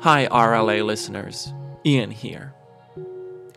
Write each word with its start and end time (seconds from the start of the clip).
Hi, 0.00 0.28
RLA 0.30 0.84
listeners. 0.84 1.54
Ian 1.86 2.10
here. 2.10 2.52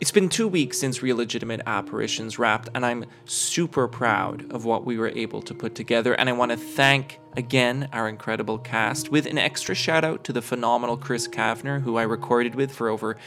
It's 0.00 0.10
been 0.10 0.30
two 0.30 0.48
weeks 0.48 0.78
since 0.78 1.02
Real 1.02 1.18
Legitimate 1.18 1.60
Apparitions 1.66 2.38
wrapped, 2.38 2.70
and 2.74 2.86
I'm 2.86 3.04
super 3.26 3.86
proud 3.88 4.50
of 4.50 4.64
what 4.64 4.86
we 4.86 4.96
were 4.96 5.10
able 5.10 5.42
to 5.42 5.54
put 5.54 5.74
together. 5.74 6.14
And 6.14 6.30
I 6.30 6.32
want 6.32 6.50
to 6.50 6.56
thank 6.56 7.20
again 7.36 7.90
our 7.92 8.08
incredible 8.08 8.56
cast, 8.56 9.10
with 9.10 9.26
an 9.26 9.36
extra 9.36 9.74
shout 9.74 10.02
out 10.02 10.24
to 10.24 10.32
the 10.32 10.40
phenomenal 10.40 10.96
Chris 10.96 11.28
Kavner, 11.28 11.82
who 11.82 11.98
I 11.98 12.04
recorded 12.04 12.54
with 12.54 12.72
for 12.74 12.88
over 12.88 13.18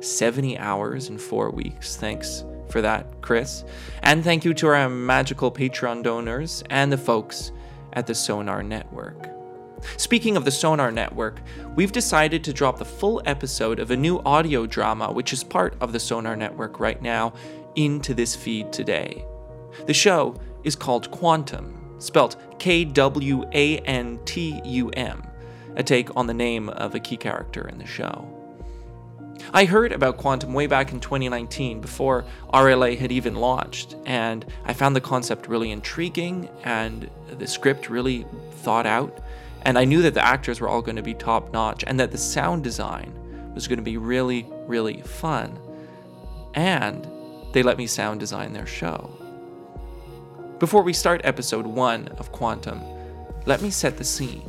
70 0.00 0.58
hours 0.58 1.08
in 1.08 1.16
four 1.16 1.50
weeks. 1.50 1.96
Thanks 1.96 2.44
for 2.68 2.82
that, 2.82 3.22
Chris. 3.22 3.64
And 4.02 4.22
thank 4.22 4.44
you 4.44 4.52
to 4.52 4.66
our 4.68 4.90
magical 4.90 5.50
Patreon 5.50 6.02
donors 6.02 6.62
and 6.68 6.92
the 6.92 6.98
folks 6.98 7.50
at 7.94 8.06
the 8.06 8.14
Sonar 8.14 8.62
Network. 8.62 9.41
Speaking 9.96 10.36
of 10.36 10.44
the 10.44 10.50
Sonar 10.50 10.90
Network, 10.90 11.40
we've 11.74 11.92
decided 11.92 12.44
to 12.44 12.52
drop 12.52 12.78
the 12.78 12.84
full 12.84 13.22
episode 13.24 13.78
of 13.78 13.90
a 13.90 13.96
new 13.96 14.20
audio 14.20 14.66
drama, 14.66 15.12
which 15.12 15.32
is 15.32 15.44
part 15.44 15.76
of 15.80 15.92
the 15.92 16.00
Sonar 16.00 16.36
Network 16.36 16.80
right 16.80 17.00
now, 17.00 17.32
into 17.74 18.14
this 18.14 18.36
feed 18.36 18.72
today. 18.72 19.24
The 19.86 19.94
show 19.94 20.36
is 20.64 20.76
called 20.76 21.10
Kwantum, 21.10 22.02
spelt 22.02 22.36
K 22.58 22.84
W 22.84 23.44
A 23.52 23.78
N 23.78 24.18
T 24.24 24.60
U 24.64 24.90
M, 24.90 25.26
a 25.76 25.82
take 25.82 26.14
on 26.16 26.26
the 26.26 26.34
name 26.34 26.68
of 26.68 26.94
a 26.94 27.00
key 27.00 27.16
character 27.16 27.68
in 27.68 27.78
the 27.78 27.86
show. 27.86 28.28
I 29.52 29.64
heard 29.64 29.92
about 29.92 30.18
Kwantum 30.18 30.52
way 30.52 30.66
back 30.66 30.92
in 30.92 31.00
2019 31.00 31.80
before 31.80 32.24
RLA 32.52 32.96
had 32.96 33.10
even 33.10 33.34
launched, 33.34 33.96
and 34.06 34.44
I 34.64 34.72
found 34.72 34.94
the 34.94 35.00
concept 35.00 35.48
really 35.48 35.70
intriguing 35.70 36.48
and 36.64 37.10
the 37.26 37.46
script 37.46 37.90
really 37.90 38.24
thought 38.62 38.86
out. 38.86 39.20
And 39.62 39.78
I 39.78 39.84
knew 39.84 40.02
that 40.02 40.14
the 40.14 40.24
actors 40.24 40.60
were 40.60 40.68
all 40.68 40.82
going 40.82 40.96
to 40.96 41.02
be 41.02 41.14
top 41.14 41.52
notch 41.52 41.84
and 41.86 41.98
that 42.00 42.10
the 42.10 42.18
sound 42.18 42.64
design 42.64 43.12
was 43.54 43.68
going 43.68 43.78
to 43.78 43.82
be 43.82 43.96
really, 43.96 44.46
really 44.66 45.02
fun. 45.02 45.58
And 46.54 47.06
they 47.52 47.62
let 47.62 47.78
me 47.78 47.86
sound 47.86 48.20
design 48.20 48.52
their 48.52 48.66
show. 48.66 49.10
Before 50.58 50.82
we 50.82 50.92
start 50.92 51.20
episode 51.24 51.66
one 51.66 52.08
of 52.18 52.32
Kwantum, 52.32 52.80
let 53.46 53.62
me 53.62 53.70
set 53.70 53.98
the 53.98 54.04
scene. 54.04 54.48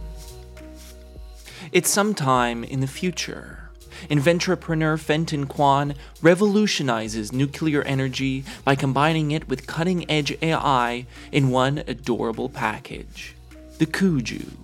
It's 1.72 1.90
sometime 1.90 2.64
in 2.64 2.82
the 2.82 2.88
future. 2.88 3.70
Inventrepreneur 4.10 5.00
Fenton 5.00 5.48
Kwan 5.48 5.96
revolutionizes 6.22 7.32
nuclear 7.32 7.82
energy 7.84 8.44
by 8.66 8.76
combining 8.76 9.32
it 9.32 9.48
with 9.48 9.66
cutting 9.66 10.10
edge 10.10 10.38
AI 10.42 11.06
in 11.32 11.50
one 11.50 11.84
adorable 11.88 12.50
package 12.50 13.36
the 13.80 13.88
Kuju. 13.88 14.63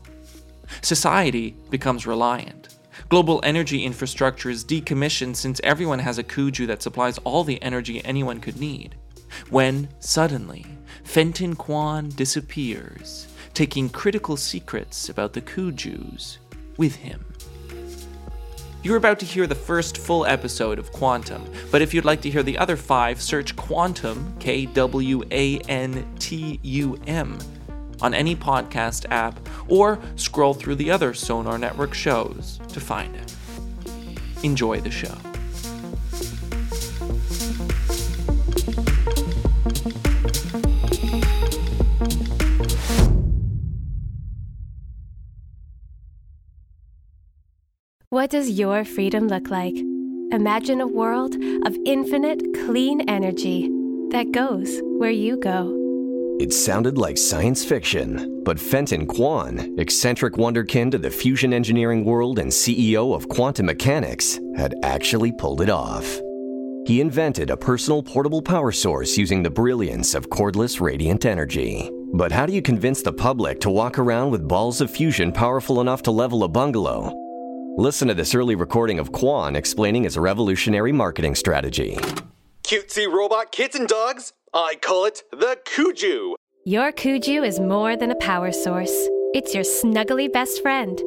Society 0.81 1.56
becomes 1.70 2.08
reliant. 2.08 2.75
Global 3.08 3.39
energy 3.44 3.84
infrastructure 3.86 4.50
is 4.50 4.66
decommissioned 4.66 5.36
since 5.36 5.62
everyone 5.64 6.00
has 6.00 6.17
a 6.17 6.23
Kuju 6.23 6.67
that 6.67 6.81
supplies 6.81 7.17
all 7.20 7.44
the 7.44 7.62
energy 7.62 8.03
anyone 8.03 8.39
could 8.39 8.59
need. 8.59 8.95
When, 9.50 9.90
suddenly, 10.00 10.66
Fenton 11.03 11.56
Kwan 11.56 12.09
disappears, 12.09 13.28
taking 13.53 13.90
critical 13.90 14.38
secrets 14.38 15.09
about 15.09 15.34
the 15.34 15.42
Kujus 15.42 16.38
with 16.78 16.95
him. 16.95 17.25
You're 18.81 18.97
about 18.97 19.20
to 19.20 19.25
hear 19.25 19.45
the 19.45 19.56
first 19.56 19.97
full 19.97 20.25
episode 20.25 20.80
of 20.80 20.92
Kwantum, 20.92 21.44
but 21.70 21.81
if 21.81 21.94
you'd 21.94 22.06
like 22.06 22.22
to 22.22 22.30
hear 22.30 22.44
the 22.44 22.58
other 22.58 22.78
five, 22.78 23.22
search 23.22 23.56
Kwantum, 23.56 24.40
K 24.40 24.67
W 24.67 25.22
A 25.31 25.59
N 25.62 26.08
T 26.17 26.59
U 26.64 26.97
M, 27.06 27.38
on 28.02 28.14
any 28.14 28.36
podcast 28.36 29.05
app 29.09 29.39
or 29.67 30.00
scroll 30.16 30.53
through 30.53 30.75
the 30.75 30.92
other 30.92 31.14
Sonar 31.14 31.58
Network 31.58 31.94
shows 31.94 32.59
to 32.69 32.80
find 32.80 33.16
it. 33.16 33.36
Enjoy 34.44 34.80
the 34.80 34.91
show. 34.91 35.16
What 48.12 48.31
does 48.31 48.50
your 48.50 48.85
freedom 48.85 49.28
look 49.28 49.50
like? 49.50 49.75
Imagine 50.31 50.81
a 50.81 50.88
world 50.88 51.35
of 51.66 51.78
infinite, 51.85 52.41
clean 52.66 53.07
energy 53.07 53.69
that 54.09 54.31
goes 54.31 54.81
where 54.97 55.12
you 55.12 55.38
go. 55.38 55.78
It 56.39 56.53
sounded 56.53 56.97
like 56.97 57.17
science 57.17 57.66
fiction, 57.66 58.41
but 58.45 58.57
Fenton 58.57 59.05
Kwan, 59.05 59.75
eccentric 59.77 60.35
wonderkin 60.35 60.89
to 60.91 60.97
the 60.97 61.09
fusion 61.09 61.53
engineering 61.53 62.05
world 62.05 62.39
and 62.39 62.50
CEO 62.50 63.13
of 63.13 63.27
Kwantum 63.27 63.66
mechanics, 63.66 64.39
had 64.55 64.73
actually 64.81 65.33
pulled 65.33 65.59
it 65.59 65.69
off. 65.69 66.05
He 66.88 67.01
invented 67.01 67.50
a 67.50 67.57
personal 67.57 68.01
portable 68.01 68.41
power 68.41 68.72
source 68.72 69.17
using 69.17 69.44
the 69.44 69.50
brilliance 69.50 70.16
of 70.16 70.29
cordless 70.29 70.79
radiant 70.79 71.25
energy. 71.25 71.91
But 72.13 72.31
how 72.31 72.45
do 72.45 72.53
you 72.53 72.61
convince 72.61 73.01
the 73.01 73.11
public 73.11 73.59
to 73.59 73.69
walk 73.69 74.00
around 74.00 74.31
with 74.31 74.47
balls 74.47 74.79
of 74.79 74.89
fusion 74.89 75.33
powerful 75.33 75.81
enough 75.81 76.03
to 76.03 76.11
level 76.11 76.45
a 76.45 76.47
bungalow? 76.47 77.13
Listen 77.77 78.07
to 78.07 78.13
this 78.13 78.33
early 78.33 78.56
recording 78.56 78.97
of 78.97 79.11
Kwan 79.11 79.57
explaining 79.57 80.06
his 80.06 80.17
revolutionary 80.17 80.94
marketing 80.94 81.35
strategy. 81.35 81.97
Cutesy 82.69 83.12
robot 83.12 83.52
kids 83.52 83.75
and 83.75 83.88
dogs, 83.88 84.34
I 84.53 84.75
call 84.80 85.06
it 85.06 85.24
the 85.31 85.57
Kuju. 85.66 86.35
Your 86.66 86.91
Kuju 86.91 87.44
is 87.44 87.59
more 87.59 87.97
than 87.97 88.12
a 88.12 88.16
power 88.18 88.52
source, 88.52 89.09
it's 89.34 89.56
your 89.56 89.63
snuggly 89.63 90.31
best 90.31 90.62
friend. 90.62 91.02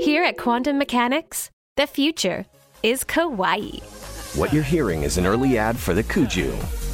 Here 0.00 0.22
at 0.22 0.36
Kwantum 0.36 0.76
Mechanics, 0.76 1.50
the 1.78 1.86
future 1.86 2.44
is 2.82 3.04
kawaii. 3.04 3.82
What 4.36 4.52
you're 4.52 4.62
hearing 4.62 5.02
is 5.02 5.16
an 5.16 5.24
early 5.24 5.56
ad 5.56 5.78
for 5.78 5.94
the 5.94 6.04
Kuju. 6.04 6.52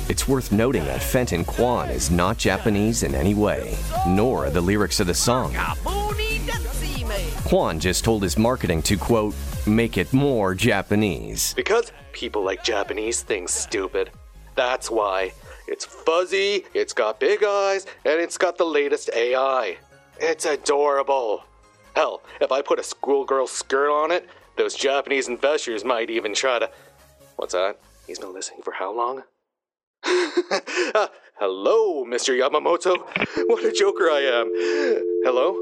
It's 0.08 0.28
worth 0.28 0.52
noting 0.52 0.84
that 0.84 1.02
Fenton 1.02 1.44
Kwan 1.44 1.88
is 1.88 2.12
not 2.12 2.38
Japanese 2.38 3.02
in 3.02 3.16
any 3.16 3.34
way, 3.34 3.76
nor 4.06 4.46
are 4.46 4.50
the 4.50 4.60
lyrics 4.60 5.00
of 5.00 5.08
the 5.08 5.14
song. 5.14 5.56
Kwan 7.46 7.80
just 7.80 8.04
told 8.04 8.22
his 8.22 8.38
marketing 8.38 8.80
to, 8.82 8.96
quote, 8.96 9.34
make 9.66 9.96
it 9.98 10.12
more 10.12 10.54
Japanese. 10.54 11.54
Because 11.54 11.92
people 12.12 12.42
like 12.42 12.62
Japanese 12.64 13.22
things 13.22 13.52
stupid. 13.52 14.10
That's 14.54 14.90
why. 14.90 15.32
It's 15.66 15.84
fuzzy, 15.84 16.64
it's 16.74 16.92
got 16.92 17.18
big 17.18 17.42
eyes, 17.42 17.86
and 18.04 18.20
it's 18.20 18.36
got 18.36 18.58
the 18.58 18.64
latest 18.64 19.10
AI. 19.14 19.78
It's 20.20 20.44
adorable. 20.44 21.44
Hell, 21.96 22.22
if 22.40 22.52
I 22.52 22.60
put 22.60 22.78
a 22.78 22.82
schoolgirl 22.82 23.46
skirt 23.46 23.90
on 23.90 24.10
it, 24.10 24.28
those 24.56 24.74
Japanese 24.74 25.28
investors 25.28 25.84
might 25.84 26.10
even 26.10 26.34
try 26.34 26.58
to. 26.58 26.70
What's 27.36 27.54
that? 27.54 27.78
He's 28.06 28.18
been 28.18 28.32
listening 28.32 28.62
for 28.62 28.72
how 28.72 28.94
long? 28.94 29.22
uh, 30.04 31.08
hello, 31.40 32.04
Mr. 32.04 32.38
Yamamoto. 32.38 32.98
What 33.48 33.64
a 33.64 33.72
joker 33.72 34.10
I 34.10 34.20
am. 34.20 34.50
Hello? 35.24 35.54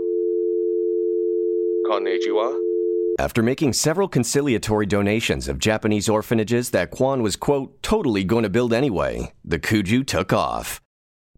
Konnichiwa? 1.88 2.71
After 3.18 3.42
making 3.42 3.74
several 3.74 4.08
conciliatory 4.08 4.86
donations 4.86 5.46
of 5.46 5.58
Japanese 5.58 6.08
orphanages 6.08 6.70
that 6.70 6.90
Kwan 6.90 7.22
was, 7.22 7.36
quote, 7.36 7.82
totally 7.82 8.24
going 8.24 8.44
to 8.44 8.48
build 8.48 8.72
anyway, 8.72 9.32
the 9.44 9.58
Kuju 9.58 10.06
took 10.06 10.32
off. 10.32 10.80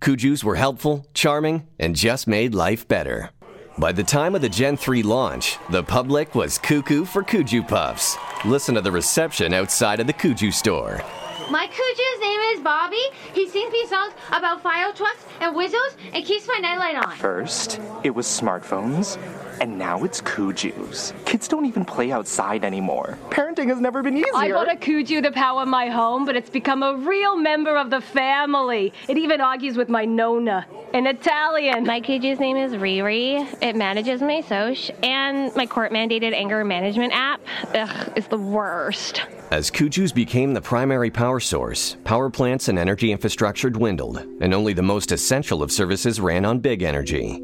Kujus 0.00 0.44
were 0.44 0.54
helpful, 0.54 1.06
charming, 1.14 1.66
and 1.80 1.96
just 1.96 2.28
made 2.28 2.54
life 2.54 2.86
better. 2.86 3.30
By 3.76 3.90
the 3.90 4.04
time 4.04 4.36
of 4.36 4.40
the 4.40 4.48
Gen 4.48 4.76
3 4.76 5.02
launch, 5.02 5.58
the 5.70 5.82
public 5.82 6.36
was 6.36 6.58
cuckoo 6.58 7.04
for 7.04 7.24
Kuju 7.24 7.66
Puffs. 7.66 8.16
Listen 8.44 8.76
to 8.76 8.80
the 8.80 8.92
reception 8.92 9.52
outside 9.52 9.98
of 9.98 10.06
the 10.06 10.12
Kuju 10.12 10.52
store. 10.54 11.02
My 11.50 11.66
Kuju's 11.66 12.20
name 12.20 12.40
is 12.54 12.60
Bobby. 12.60 13.02
He 13.32 13.48
sings 13.48 13.72
me 13.72 13.84
songs 13.86 14.14
about 14.28 14.62
fire 14.62 14.92
trucks 14.92 15.24
and 15.40 15.56
whistles 15.56 15.96
and 16.12 16.24
keeps 16.24 16.46
my 16.46 16.58
nightlight 16.58 17.04
on. 17.04 17.16
First, 17.16 17.80
it 18.04 18.10
was 18.10 18.26
smartphones, 18.26 19.18
and 19.60 19.78
now 19.78 20.04
it's 20.04 20.20
Kujus. 20.20 21.12
Kids 21.24 21.48
don't 21.48 21.66
even 21.66 21.84
play 21.84 22.12
outside 22.12 22.64
anymore. 22.64 23.18
Parenting 23.30 23.68
has 23.68 23.80
never 23.80 24.02
been 24.02 24.16
easier. 24.16 24.34
I 24.34 24.50
bought 24.50 24.70
a 24.70 24.76
Kuju 24.76 25.22
to 25.22 25.32
power 25.32 25.66
my 25.66 25.88
home, 25.88 26.24
but 26.24 26.36
it's 26.36 26.50
become 26.50 26.82
a 26.82 26.96
real 26.96 27.36
member 27.36 27.76
of 27.76 27.90
the 27.90 28.00
family. 28.00 28.92
It 29.08 29.18
even 29.18 29.40
argues 29.40 29.76
with 29.76 29.88
my 29.88 30.04
Nona 30.04 30.66
in 30.92 31.06
Italian. 31.06 31.84
My 31.84 32.00
Kuju's 32.00 32.38
name 32.38 32.56
is 32.56 32.72
Riri. 32.72 33.46
It 33.62 33.76
manages 33.76 34.20
my 34.22 34.40
soch, 34.42 34.90
and 35.02 35.54
my 35.56 35.66
court 35.66 35.92
mandated 35.92 36.32
anger 36.32 36.64
management 36.64 37.12
app. 37.12 37.40
Ugh, 37.74 38.12
is 38.16 38.26
the 38.28 38.38
worst. 38.38 39.22
As 39.50 39.70
Kujus 39.70 40.14
became 40.14 40.54
the 40.54 40.60
primary 40.60 41.10
power 41.10 41.40
source, 41.40 41.96
power 42.04 42.30
plants 42.30 42.68
and 42.68 42.78
energy 42.78 43.12
infrastructure 43.12 43.70
dwindled, 43.70 44.18
and 44.40 44.54
only 44.54 44.72
the 44.72 44.82
most 44.82 45.12
essential 45.12 45.62
of 45.62 45.70
services 45.70 46.20
ran 46.20 46.44
on 46.44 46.58
big 46.58 46.82
energy. 46.82 47.42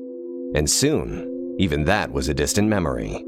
And 0.55 0.69
soon, 0.69 1.40
even 1.61 1.85
that 1.85 2.11
was 2.11 2.31
a 2.31 2.35
distant 2.35 2.67
memory. 2.67 3.23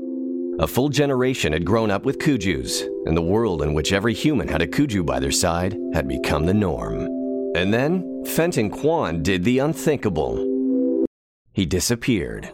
A 0.59 0.67
full 0.67 0.89
generation 0.89 1.53
had 1.53 1.67
grown 1.67 1.91
up 1.91 2.07
with 2.07 2.19
Kujus, 2.19 2.89
and 3.05 3.15
the 3.15 3.21
world 3.21 3.61
in 3.61 3.75
which 3.75 3.93
every 3.93 4.15
human 4.15 4.49
had 4.49 4.63
a 4.63 4.67
Kuju 4.67 5.05
by 5.05 5.21
their 5.21 5.31
side 5.31 5.77
had 5.93 6.09
become 6.09 6.47
the 6.47 6.55
norm. 6.55 7.09
And 7.55 7.75
then, 7.75 8.25
Fenton 8.25 8.71
Kwan 8.71 9.23
did 9.23 9.45
the 9.45 9.59
unthinkable. 9.59 11.05
He 11.53 11.67
disappeared. 11.67 12.51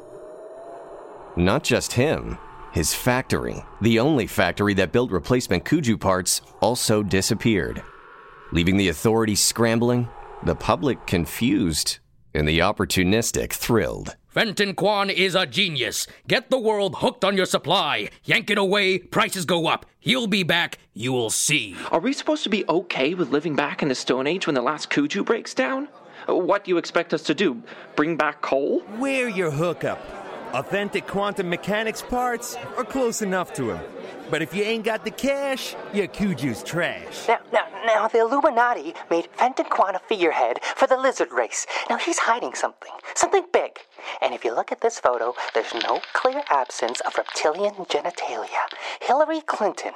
Not 1.37 1.63
just 1.63 1.93
him, 1.93 2.39
his 2.73 2.93
factory, 2.93 3.63
the 3.81 4.01
only 4.01 4.27
factory 4.27 4.75
that 4.75 4.91
built 4.91 5.13
replacement 5.13 5.65
Kuju 5.65 6.01
parts, 6.01 6.41
also 6.61 7.05
disappeared, 7.05 7.85
leaving 8.51 8.77
the 8.77 8.89
authorities 8.89 9.41
scrambling, 9.41 10.09
the 10.43 10.57
public 10.57 11.07
confused, 11.07 12.01
and 12.35 12.49
the 12.49 12.59
opportunistic 12.59 13.53
thrilled. 13.53 14.17
Fenton 14.39 14.73
Kwan 14.73 15.11
is 15.11 15.35
a 15.35 15.47
genius. 15.47 16.07
Get 16.29 16.49
the 16.49 16.61
world 16.61 16.99
hooked 16.99 17.25
on 17.25 17.37
your 17.37 17.45
supply. 17.45 18.09
Yank 18.25 18.51
it 18.51 18.57
away, 18.57 19.01
prices 19.01 19.45
go 19.45 19.67
up. 19.67 19.85
He'll 19.99 20.29
be 20.29 20.45
back, 20.45 20.79
you'll 20.95 21.31
see. 21.31 21.75
Are 21.91 21.99
we 21.99 22.13
supposed 22.13 22.45
to 22.45 22.49
be 22.49 22.65
okay 22.69 23.15
with 23.15 23.31
living 23.31 23.57
back 23.57 23.83
in 23.83 23.89
the 23.89 23.97
Stone 23.97 24.29
Age 24.29 24.47
when 24.47 24.55
the 24.55 24.63
last 24.63 24.91
Kuju 24.91 25.25
breaks 25.25 25.55
down? 25.55 25.89
What 26.29 26.63
do 26.63 26.71
you 26.71 26.79
expect 26.79 27.13
us 27.13 27.25
to 27.25 27.35
do? 27.35 27.61
Bring 27.97 28.17
back 28.17 28.41
coal? 28.41 28.85
We're 29.01 29.29
your 29.29 29.51
hookup. 29.51 30.28
Authentic 30.55 31.07
Kwantum 31.07 31.47
mechanics 31.47 32.01
parts 32.01 32.57
are 32.79 32.85
close 32.85 33.21
enough 33.21 33.53
to 33.53 33.71
him. 33.71 33.81
But 34.31 34.41
if 34.41 34.55
you 34.55 34.63
ain't 34.63 34.85
got 34.85 35.05
the 35.05 35.11
cash, 35.11 35.77
your 35.93 36.07
Kuju's 36.07 36.63
trash. 36.63 37.29
Now, 37.29 37.39
now, 37.53 37.67
now, 37.85 38.09
the 38.09 38.21
Illuminati 38.21 38.95
made 39.11 39.29
Fenton 39.37 39.67
Kwan 39.67 39.95
a 39.95 39.99
figurehead 39.99 40.61
for 40.77 40.87
the 40.87 40.97
lizard 40.97 41.33
race. 41.33 41.67
Now 41.91 41.99
he's 41.99 42.19
hiding 42.19 42.55
something, 42.55 42.93
something 43.15 43.45
big. 43.53 43.79
And 44.23 44.35
if 44.35 44.43
you 44.43 44.55
look 44.55 44.73
at 44.73 44.81
this 44.81 44.99
photo, 44.99 45.35
there's 45.53 45.75
no 45.75 46.01
clear 46.15 46.43
absence 46.49 47.01
of 47.01 47.17
reptilian 47.17 47.75
genitalia. 47.87 48.65
Hillary 49.03 49.43
Clinton. 49.43 49.93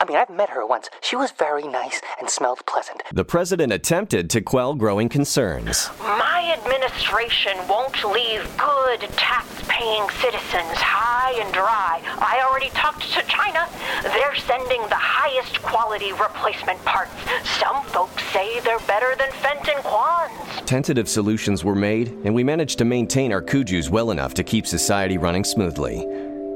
I 0.00 0.04
mean, 0.04 0.16
I've 0.16 0.30
met 0.30 0.50
her 0.50 0.64
once. 0.64 0.88
She 1.00 1.16
was 1.16 1.32
very 1.32 1.66
nice 1.66 2.00
and 2.20 2.30
smelled 2.30 2.64
pleasant. 2.66 3.02
The 3.12 3.24
president 3.24 3.72
attempted 3.72 4.30
to 4.30 4.40
quell 4.40 4.74
growing 4.74 5.08
concerns. 5.08 5.90
My 6.00 6.27
administration 6.52 7.56
won't 7.68 8.04
leave 8.04 8.42
good 8.56 9.00
tax 9.16 9.46
paying 9.68 10.08
citizens 10.20 10.76
high 10.76 11.32
and 11.40 11.52
dry. 11.52 12.00
I 12.18 12.44
already 12.48 12.70
talked 12.70 13.02
to 13.12 13.22
China. 13.26 13.68
They're 14.02 14.34
sending 14.36 14.82
the 14.88 14.96
highest 14.96 15.62
quality 15.62 16.12
replacement 16.12 16.82
parts. 16.84 17.12
Some 17.60 17.84
folks 17.84 18.22
say 18.32 18.60
they're 18.60 18.78
better 18.80 19.14
than 19.16 19.30
Fenton 19.32 19.82
Kwan's. 19.82 20.62
Tentative 20.66 21.08
solutions 21.08 21.64
were 21.64 21.74
made, 21.74 22.08
and 22.24 22.34
we 22.34 22.44
managed 22.44 22.78
to 22.78 22.84
maintain 22.84 23.32
our 23.32 23.42
Kujus 23.42 23.90
well 23.90 24.10
enough 24.10 24.34
to 24.34 24.42
keep 24.42 24.66
society 24.66 25.18
running 25.18 25.44
smoothly. 25.44 26.02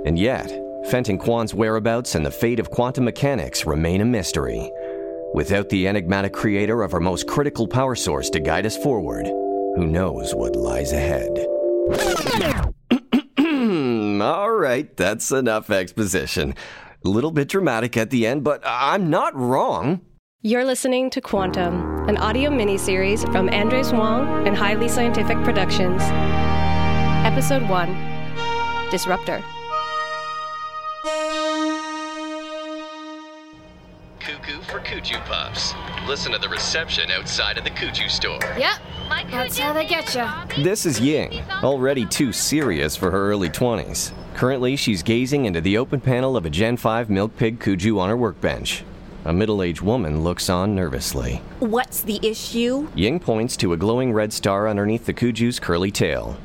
And 0.04 0.18
yet, 0.18 0.50
Fenton 0.90 1.18
Kwan's 1.18 1.54
whereabouts 1.54 2.14
and 2.14 2.26
the 2.26 2.30
fate 2.30 2.58
of 2.60 2.70
Kwantum 2.70 3.04
mechanics 3.04 3.66
remain 3.66 4.00
a 4.00 4.04
mystery. 4.04 4.70
Without 5.34 5.68
the 5.70 5.88
enigmatic 5.88 6.32
creator 6.32 6.82
of 6.82 6.92
our 6.92 7.00
most 7.00 7.26
critical 7.26 7.66
power 7.66 7.94
source 7.94 8.28
to 8.30 8.40
guide 8.40 8.66
us 8.66 8.76
forward, 8.76 9.26
who 9.76 9.86
knows 9.86 10.34
what 10.34 10.56
lies 10.56 10.92
ahead? 10.92 11.46
All 14.22 14.50
right, 14.52 14.96
that's 14.96 15.30
enough 15.30 15.70
exposition. 15.70 16.54
A 17.04 17.08
little 17.08 17.30
bit 17.30 17.48
dramatic 17.48 17.96
at 17.96 18.10
the 18.10 18.26
end, 18.26 18.44
but 18.44 18.60
I'm 18.64 19.10
not 19.10 19.34
wrong. 19.34 20.00
You're 20.42 20.64
listening 20.64 21.08
to 21.10 21.20
Kwantum, 21.20 22.08
an 22.08 22.16
audio 22.16 22.50
miniseries 22.50 23.30
from 23.32 23.48
Andres 23.48 23.92
Wong 23.92 24.46
and 24.46 24.56
Highly 24.56 24.88
Scientific 24.88 25.36
Productions. 25.44 26.02
Episode 27.24 27.68
1 27.68 28.90
Disruptor. 28.90 29.42
Kuju 34.92 35.24
Puffs. 35.24 35.72
Listen 36.06 36.32
to 36.32 36.38
the 36.38 36.50
reception 36.50 37.10
outside 37.10 37.56
of 37.56 37.64
the 37.64 37.70
Kuju 37.70 38.10
store. 38.10 38.38
Yep, 38.58 38.78
that's 39.30 39.58
how 39.58 39.72
they 39.72 39.86
get 39.86 40.14
you. 40.14 40.62
This 40.62 40.84
is 40.84 41.00
Ying, 41.00 41.42
already 41.62 42.04
too 42.04 42.30
serious 42.30 42.94
for 42.94 43.10
her 43.10 43.30
early 43.30 43.48
20s. 43.48 44.12
Currently, 44.34 44.76
she's 44.76 45.02
gazing 45.02 45.46
into 45.46 45.62
the 45.62 45.78
open 45.78 45.98
panel 45.98 46.36
of 46.36 46.44
a 46.44 46.50
Gen 46.50 46.76
5 46.76 47.08
Milk 47.08 47.34
Pig 47.38 47.58
Kuju 47.58 47.98
on 47.98 48.10
her 48.10 48.18
workbench. 48.18 48.84
A 49.24 49.32
middle 49.32 49.62
aged 49.62 49.80
woman 49.80 50.22
looks 50.22 50.50
on 50.50 50.74
nervously. 50.74 51.36
What's 51.60 52.02
the 52.02 52.20
issue? 52.22 52.86
Ying 52.94 53.18
points 53.18 53.56
to 53.58 53.72
a 53.72 53.78
glowing 53.78 54.12
red 54.12 54.30
star 54.30 54.68
underneath 54.68 55.06
the 55.06 55.14
Kuju's 55.14 55.58
curly 55.58 55.90
tail. 55.90 56.36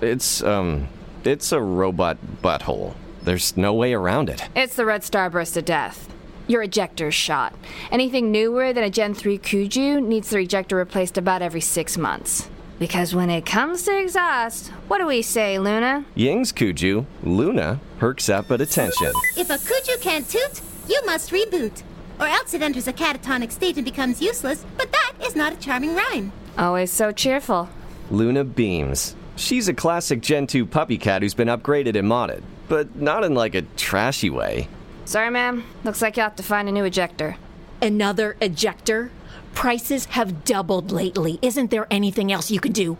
It's, 0.00 0.44
um, 0.44 0.86
it's 1.24 1.50
a 1.50 1.60
robot 1.60 2.18
butthole. 2.40 2.94
There's 3.24 3.56
no 3.56 3.74
way 3.74 3.94
around 3.94 4.30
it. 4.30 4.48
It's 4.54 4.76
the 4.76 4.86
red 4.86 5.02
starburst 5.02 5.56
of 5.56 5.64
death. 5.64 6.08
Your 6.48 6.62
ejector's 6.62 7.14
shot. 7.14 7.54
Anything 7.90 8.30
newer 8.30 8.72
than 8.72 8.84
a 8.84 8.90
Gen 8.90 9.14
3 9.14 9.38
Kuju 9.38 10.02
needs 10.02 10.30
the 10.30 10.38
ejector 10.38 10.76
replaced 10.76 11.18
about 11.18 11.42
every 11.42 11.60
six 11.60 11.98
months. 11.98 12.48
Because 12.78 13.14
when 13.14 13.30
it 13.30 13.46
comes 13.46 13.82
to 13.84 13.98
exhaust, 13.98 14.68
what 14.86 14.98
do 14.98 15.06
we 15.06 15.22
say, 15.22 15.58
Luna? 15.58 16.04
Ying's 16.14 16.52
Kuju, 16.52 17.06
Luna, 17.24 17.80
perks 17.98 18.28
up 18.28 18.50
at 18.50 18.60
attention. 18.60 19.12
If 19.36 19.50
a 19.50 19.54
Kuju 19.54 20.00
can't 20.00 20.28
toot, 20.28 20.60
you 20.88 21.00
must 21.04 21.30
reboot. 21.30 21.82
Or 22.20 22.26
else 22.26 22.54
it 22.54 22.62
enters 22.62 22.86
a 22.86 22.92
catatonic 22.92 23.50
state 23.50 23.76
and 23.76 23.84
becomes 23.84 24.22
useless, 24.22 24.64
but 24.76 24.92
that 24.92 25.14
is 25.22 25.34
not 25.34 25.52
a 25.52 25.56
charming 25.56 25.94
rhyme. 25.94 26.32
Always 26.56 26.92
so 26.92 27.12
cheerful. 27.12 27.68
Luna 28.10 28.44
beams. 28.44 29.16
She's 29.34 29.68
a 29.68 29.74
classic 29.74 30.20
Gen 30.20 30.46
2 30.46 30.64
puppy 30.64 30.96
cat 30.96 31.22
who's 31.22 31.34
been 31.34 31.48
upgraded 31.48 31.98
and 31.98 32.08
modded, 32.08 32.42
but 32.68 32.94
not 32.94 33.24
in 33.24 33.34
like 33.34 33.54
a 33.54 33.62
trashy 33.76 34.30
way. 34.30 34.68
Sorry, 35.06 35.30
ma'am. 35.30 35.62
Looks 35.84 36.02
like 36.02 36.16
you'll 36.16 36.24
have 36.24 36.34
to 36.34 36.42
find 36.42 36.68
a 36.68 36.72
new 36.72 36.84
ejector. 36.84 37.36
Another 37.80 38.36
ejector? 38.40 39.12
Prices 39.54 40.06
have 40.06 40.44
doubled 40.44 40.90
lately. 40.90 41.38
Isn't 41.42 41.70
there 41.70 41.86
anything 41.92 42.32
else 42.32 42.50
you 42.50 42.58
can 42.58 42.72
do? 42.72 42.98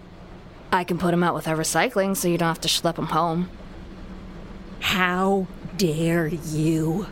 I 0.70 0.84
can 0.84 0.98
put 0.98 1.10
them 1.10 1.24
out 1.24 1.34
with 1.34 1.48
our 1.48 1.56
recycling 1.56 2.16
so 2.16 2.28
you 2.28 2.38
don't 2.38 2.46
have 2.46 2.60
to 2.60 2.68
schlep 2.68 2.94
them 2.94 3.06
home. 3.06 3.50
How 4.78 5.48
dare 5.76 6.28
you? 6.28 7.08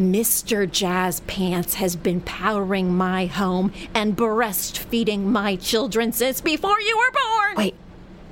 Mr. 0.00 0.70
Jazz 0.70 1.20
Pants 1.20 1.74
has 1.74 1.94
been 1.94 2.22
powering 2.22 2.96
my 2.96 3.26
home 3.26 3.70
and 3.92 4.16
breastfeeding 4.16 5.24
my 5.24 5.56
children 5.56 6.10
since 6.10 6.40
before 6.40 6.80
you 6.80 6.96
were 6.96 7.12
born! 7.12 7.56
Wait, 7.56 7.74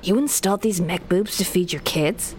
you 0.01 0.17
installed 0.17 0.61
these 0.63 0.81
mech 0.81 1.07
boobs 1.07 1.37
to 1.37 1.45
feed 1.45 1.71
your 1.71 1.81
kids? 1.83 2.35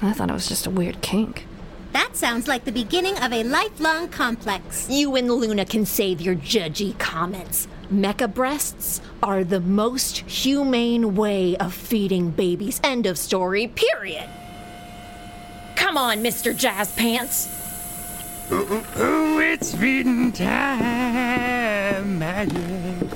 I 0.00 0.12
thought 0.12 0.30
it 0.30 0.34
was 0.34 0.48
just 0.48 0.66
a 0.66 0.70
weird 0.70 1.00
kink. 1.00 1.46
That 1.94 2.16
sounds 2.16 2.48
like 2.48 2.64
the 2.64 2.72
beginning 2.72 3.16
of 3.18 3.32
a 3.32 3.44
lifelong 3.44 4.08
complex. 4.08 4.90
You 4.90 5.14
and 5.14 5.30
Luna 5.30 5.64
can 5.64 5.86
save 5.86 6.20
your 6.20 6.34
judgy 6.34 6.98
comments. 6.98 7.68
Mecha 7.88 8.34
breasts 8.34 9.00
are 9.22 9.44
the 9.44 9.60
most 9.60 10.18
humane 10.18 11.14
way 11.14 11.56
of 11.56 11.72
feeding 11.72 12.30
babies. 12.30 12.80
End 12.82 13.06
of 13.06 13.16
story, 13.16 13.68
period. 13.68 14.28
Come 15.76 15.96
on, 15.96 16.18
Mr. 16.18 16.56
Jazz 16.56 16.90
Pants. 16.96 17.46
Ooh, 18.50 18.82
ooh, 18.98 19.38
it's 19.38 19.72
feeding 19.72 20.32
time, 20.32 22.18
magic. 22.18 23.08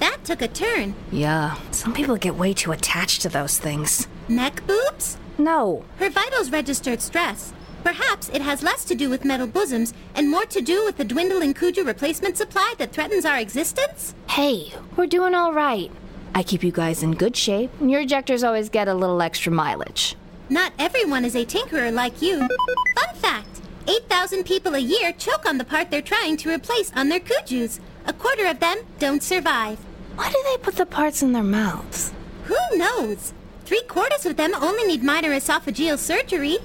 That 0.00 0.13
took 0.24 0.42
a 0.42 0.48
turn. 0.48 0.94
Yeah, 1.12 1.56
some 1.70 1.92
people 1.92 2.16
get 2.16 2.34
way 2.34 2.52
too 2.52 2.72
attached 2.72 3.22
to 3.22 3.28
those 3.28 3.58
things. 3.58 4.08
Neck 4.28 4.66
boobs? 4.66 5.16
No. 5.38 5.84
Her 5.98 6.10
vitals 6.10 6.50
registered 6.50 7.00
stress. 7.00 7.52
Perhaps 7.82 8.30
it 8.30 8.40
has 8.40 8.62
less 8.62 8.84
to 8.86 8.94
do 8.94 9.10
with 9.10 9.26
metal 9.26 9.46
bosoms 9.46 9.92
and 10.14 10.30
more 10.30 10.46
to 10.46 10.62
do 10.62 10.84
with 10.86 10.96
the 10.96 11.04
dwindling 11.04 11.52
Kuju 11.52 11.86
replacement 11.86 12.38
supply 12.38 12.74
that 12.78 12.92
threatens 12.92 13.26
our 13.26 13.38
existence? 13.38 14.14
Hey, 14.28 14.72
we're 14.96 15.06
doing 15.06 15.34
all 15.34 15.52
right. 15.52 15.90
I 16.34 16.42
keep 16.42 16.64
you 16.64 16.72
guys 16.72 17.02
in 17.02 17.12
good 17.12 17.36
shape, 17.36 17.70
and 17.80 17.90
your 17.90 18.02
ejectors 18.02 18.44
always 18.44 18.68
get 18.70 18.88
a 18.88 18.94
little 18.94 19.20
extra 19.20 19.52
mileage. 19.52 20.16
Not 20.48 20.72
everyone 20.78 21.24
is 21.24 21.36
a 21.36 21.44
tinkerer 21.44 21.92
like 21.92 22.22
you. 22.22 22.38
Fun 22.38 23.14
fact 23.16 23.60
8,000 23.86 24.44
people 24.44 24.74
a 24.74 24.78
year 24.78 25.12
choke 25.12 25.46
on 25.46 25.58
the 25.58 25.64
part 25.64 25.90
they're 25.90 26.00
trying 26.02 26.38
to 26.38 26.54
replace 26.54 26.90
on 26.96 27.10
their 27.10 27.20
Kujus. 27.20 27.80
A 28.06 28.12
quarter 28.14 28.46
of 28.46 28.60
them 28.60 28.78
don't 28.98 29.22
survive. 29.22 29.78
Why 30.16 30.30
do 30.30 30.42
they 30.44 30.58
put 30.58 30.76
the 30.76 30.86
parts 30.86 31.22
in 31.22 31.32
their 31.32 31.42
mouths? 31.42 32.12
Who 32.44 32.56
knows? 32.76 33.32
Three 33.64 33.82
quarters 33.82 34.26
of 34.26 34.36
them 34.36 34.54
only 34.54 34.84
need 34.84 35.02
minor 35.02 35.30
esophageal 35.30 35.98
surgery. 35.98 36.58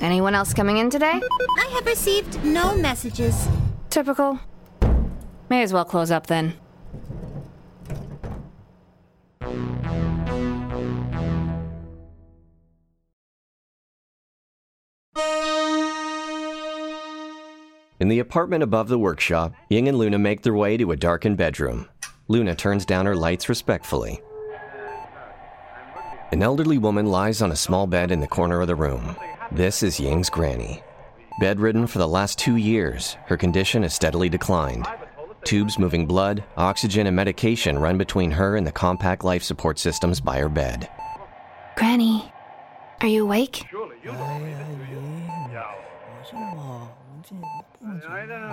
Anyone 0.00 0.34
else 0.34 0.54
coming 0.54 0.76
in 0.76 0.90
today? 0.90 1.20
I 1.58 1.70
have 1.72 1.86
received 1.86 2.44
no 2.44 2.76
messages. 2.76 3.48
Typical. 3.90 4.38
May 5.48 5.62
as 5.62 5.72
well 5.72 5.84
close 5.84 6.10
up 6.10 6.26
then. 6.26 6.54
In 17.98 18.08
the 18.08 18.18
apartment 18.18 18.62
above 18.62 18.88
the 18.88 18.98
workshop, 18.98 19.54
Ying 19.70 19.88
and 19.88 19.98
Luna 19.98 20.18
make 20.18 20.42
their 20.42 20.52
way 20.52 20.76
to 20.76 20.92
a 20.92 20.96
darkened 20.96 21.38
bedroom. 21.38 21.88
Luna 22.28 22.54
turns 22.54 22.84
down 22.84 23.06
her 23.06 23.14
lights 23.14 23.48
respectfully. 23.48 24.20
An 26.32 26.42
elderly 26.42 26.78
woman 26.78 27.06
lies 27.06 27.40
on 27.40 27.52
a 27.52 27.56
small 27.56 27.86
bed 27.86 28.10
in 28.10 28.18
the 28.20 28.26
corner 28.26 28.60
of 28.60 28.66
the 28.66 28.74
room. 28.74 29.16
This 29.52 29.82
is 29.82 30.00
Ying's 30.00 30.28
granny. 30.28 30.82
Bedridden 31.38 31.86
for 31.86 31.98
the 31.98 32.08
last 32.08 32.38
two 32.38 32.56
years, 32.56 33.16
her 33.26 33.36
condition 33.36 33.82
has 33.82 33.94
steadily 33.94 34.28
declined. 34.28 34.86
tubes 35.44 35.78
moving 35.78 36.06
blood, 36.06 36.42
oxygen, 36.56 37.06
and 37.06 37.14
medication 37.14 37.78
run 37.78 37.96
between 37.96 38.32
her 38.32 38.56
and 38.56 38.66
the 38.66 38.72
compact 38.72 39.22
life 39.22 39.44
support 39.44 39.78
systems 39.78 40.20
by 40.20 40.38
her 40.38 40.48
bed. 40.48 40.88
Granny, 41.76 42.32
are 43.00 43.06
you 43.06 43.22
awake? 43.22 43.62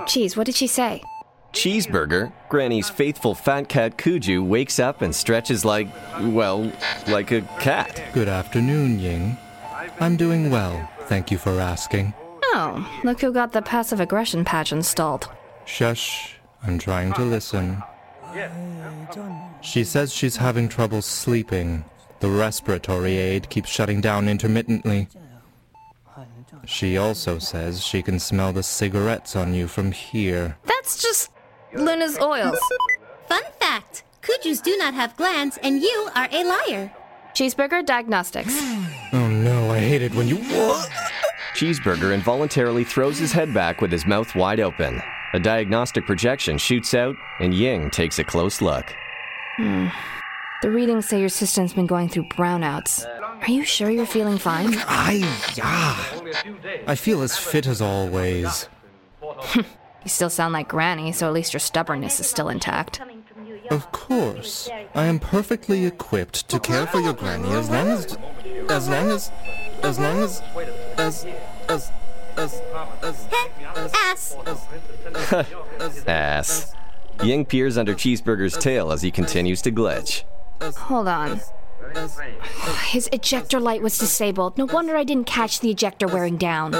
Geez, 0.05 0.37
what 0.37 0.45
did 0.45 0.55
she 0.55 0.67
say? 0.67 1.01
Cheeseburger, 1.53 2.33
Granny's 2.49 2.89
faithful 2.89 3.35
fat 3.35 3.69
cat 3.69 3.97
Kuju, 3.97 4.45
wakes 4.45 4.79
up 4.79 5.01
and 5.01 5.15
stretches 5.15 5.63
like, 5.63 5.87
well, 6.19 6.71
like 7.07 7.31
a 7.31 7.41
cat. 7.59 8.03
Good 8.13 8.27
afternoon, 8.27 8.99
Ying. 8.99 9.37
I'm 9.99 10.17
doing 10.17 10.49
well, 10.49 10.89
thank 11.01 11.31
you 11.31 11.37
for 11.37 11.59
asking. 11.59 12.13
Oh, 12.55 12.87
look 13.03 13.21
who 13.21 13.31
got 13.31 13.53
the 13.53 13.61
passive 13.61 13.99
aggression 13.99 14.43
patch 14.43 14.71
installed. 14.71 15.29
Shush, 15.65 16.35
I'm 16.63 16.79
trying 16.79 17.13
to 17.13 17.21
listen. 17.23 17.81
She 19.61 19.83
says 19.83 20.11
she's 20.11 20.37
having 20.37 20.67
trouble 20.67 21.01
sleeping. 21.01 21.85
The 22.19 22.29
respiratory 22.29 23.17
aid 23.17 23.49
keeps 23.49 23.69
shutting 23.69 24.01
down 24.01 24.27
intermittently. 24.27 25.07
She 26.65 26.97
also 26.97 27.39
says 27.39 27.83
she 27.83 28.01
can 28.01 28.19
smell 28.19 28.53
the 28.53 28.63
cigarettes 28.63 29.35
on 29.35 29.53
you 29.53 29.67
from 29.67 29.91
here. 29.91 30.57
That's 30.65 31.01
just 31.01 31.29
Luna's 31.75 32.19
oils. 32.19 32.59
Fun 33.27 33.43
fact 33.59 34.03
Kujus 34.21 34.63
do 34.63 34.77
not 34.77 34.93
have 34.93 35.15
glands, 35.17 35.57
and 35.61 35.81
you 35.81 36.09
are 36.15 36.29
a 36.31 36.43
liar. 36.43 36.93
Cheeseburger 37.33 37.85
diagnostics. 37.85 38.55
Oh 39.11 39.27
no, 39.27 39.71
I 39.71 39.79
hate 39.79 40.01
it 40.01 40.15
when 40.15 40.27
you. 40.27 40.37
Cheeseburger 41.55 42.13
involuntarily 42.13 42.83
throws 42.83 43.17
his 43.17 43.31
head 43.31 43.53
back 43.53 43.81
with 43.81 43.91
his 43.91 44.05
mouth 44.05 44.33
wide 44.35 44.59
open. 44.59 45.01
A 45.33 45.39
diagnostic 45.39 46.05
projection 46.05 46.57
shoots 46.57 46.93
out, 46.93 47.15
and 47.39 47.53
Ying 47.53 47.89
takes 47.89 48.19
a 48.19 48.23
close 48.23 48.61
look. 48.61 48.95
Hmm. 49.57 49.87
The 50.61 50.71
readings 50.71 51.07
say 51.07 51.19
your 51.19 51.29
system's 51.29 51.73
been 51.73 51.87
going 51.87 52.07
through 52.07 52.29
brownouts. 52.29 53.05
Are 53.41 53.51
you 53.51 53.65
sure 53.65 53.89
you're 53.89 54.05
feeling 54.05 54.37
fine? 54.37 54.73
I. 54.87 55.15
Yeah. 55.55 56.83
I 56.87 56.95
feel 56.95 57.21
as 57.21 57.37
fit 57.37 57.67
as 57.67 57.81
always. 57.81 58.69
you 60.03 60.09
still 60.09 60.29
sound 60.29 60.53
like 60.53 60.67
Granny, 60.67 61.11
so 61.11 61.27
at 61.27 61.33
least 61.33 61.53
your 61.53 61.59
stubbornness 61.59 62.19
is 62.19 62.29
still 62.29 62.49
intact. 62.49 63.01
Of 63.69 63.91
course. 63.91 64.69
I 64.93 65.05
am 65.05 65.19
perfectly 65.19 65.85
equipped 65.85 66.47
to 66.49 66.59
care 66.59 66.85
for 66.87 66.99
your 66.99 67.13
granny 67.13 67.49
as 67.51 67.69
long 67.69 67.87
as. 67.87 68.17
as 68.69 68.89
long 68.89 69.09
as. 69.09 69.31
as 69.81 69.99
long 69.99 70.19
as. 70.19 70.41
as. 70.97 71.25
as. 71.69 71.91
as. 72.37 72.61
as. 73.01 73.27
Ass. 73.93 74.35
Ass. 76.07 76.75
Ying 77.23 77.45
peers 77.45 77.77
under 77.77 77.93
Cheeseburger's 77.93 78.57
tail 78.57 78.91
as 78.91 79.01
he 79.01 79.11
continues 79.11 79.61
to 79.61 79.71
glitch. 79.71 80.23
Hold 80.61 81.07
on. 81.07 81.41
His 82.87 83.09
ejector 83.11 83.59
light 83.59 83.81
was 83.81 83.97
disabled. 83.97 84.57
No 84.57 84.65
wonder 84.65 84.95
I 84.95 85.03
didn't 85.03 85.27
catch 85.27 85.59
the 85.59 85.69
ejector 85.69 86.07
wearing 86.07 86.37
down. 86.37 86.73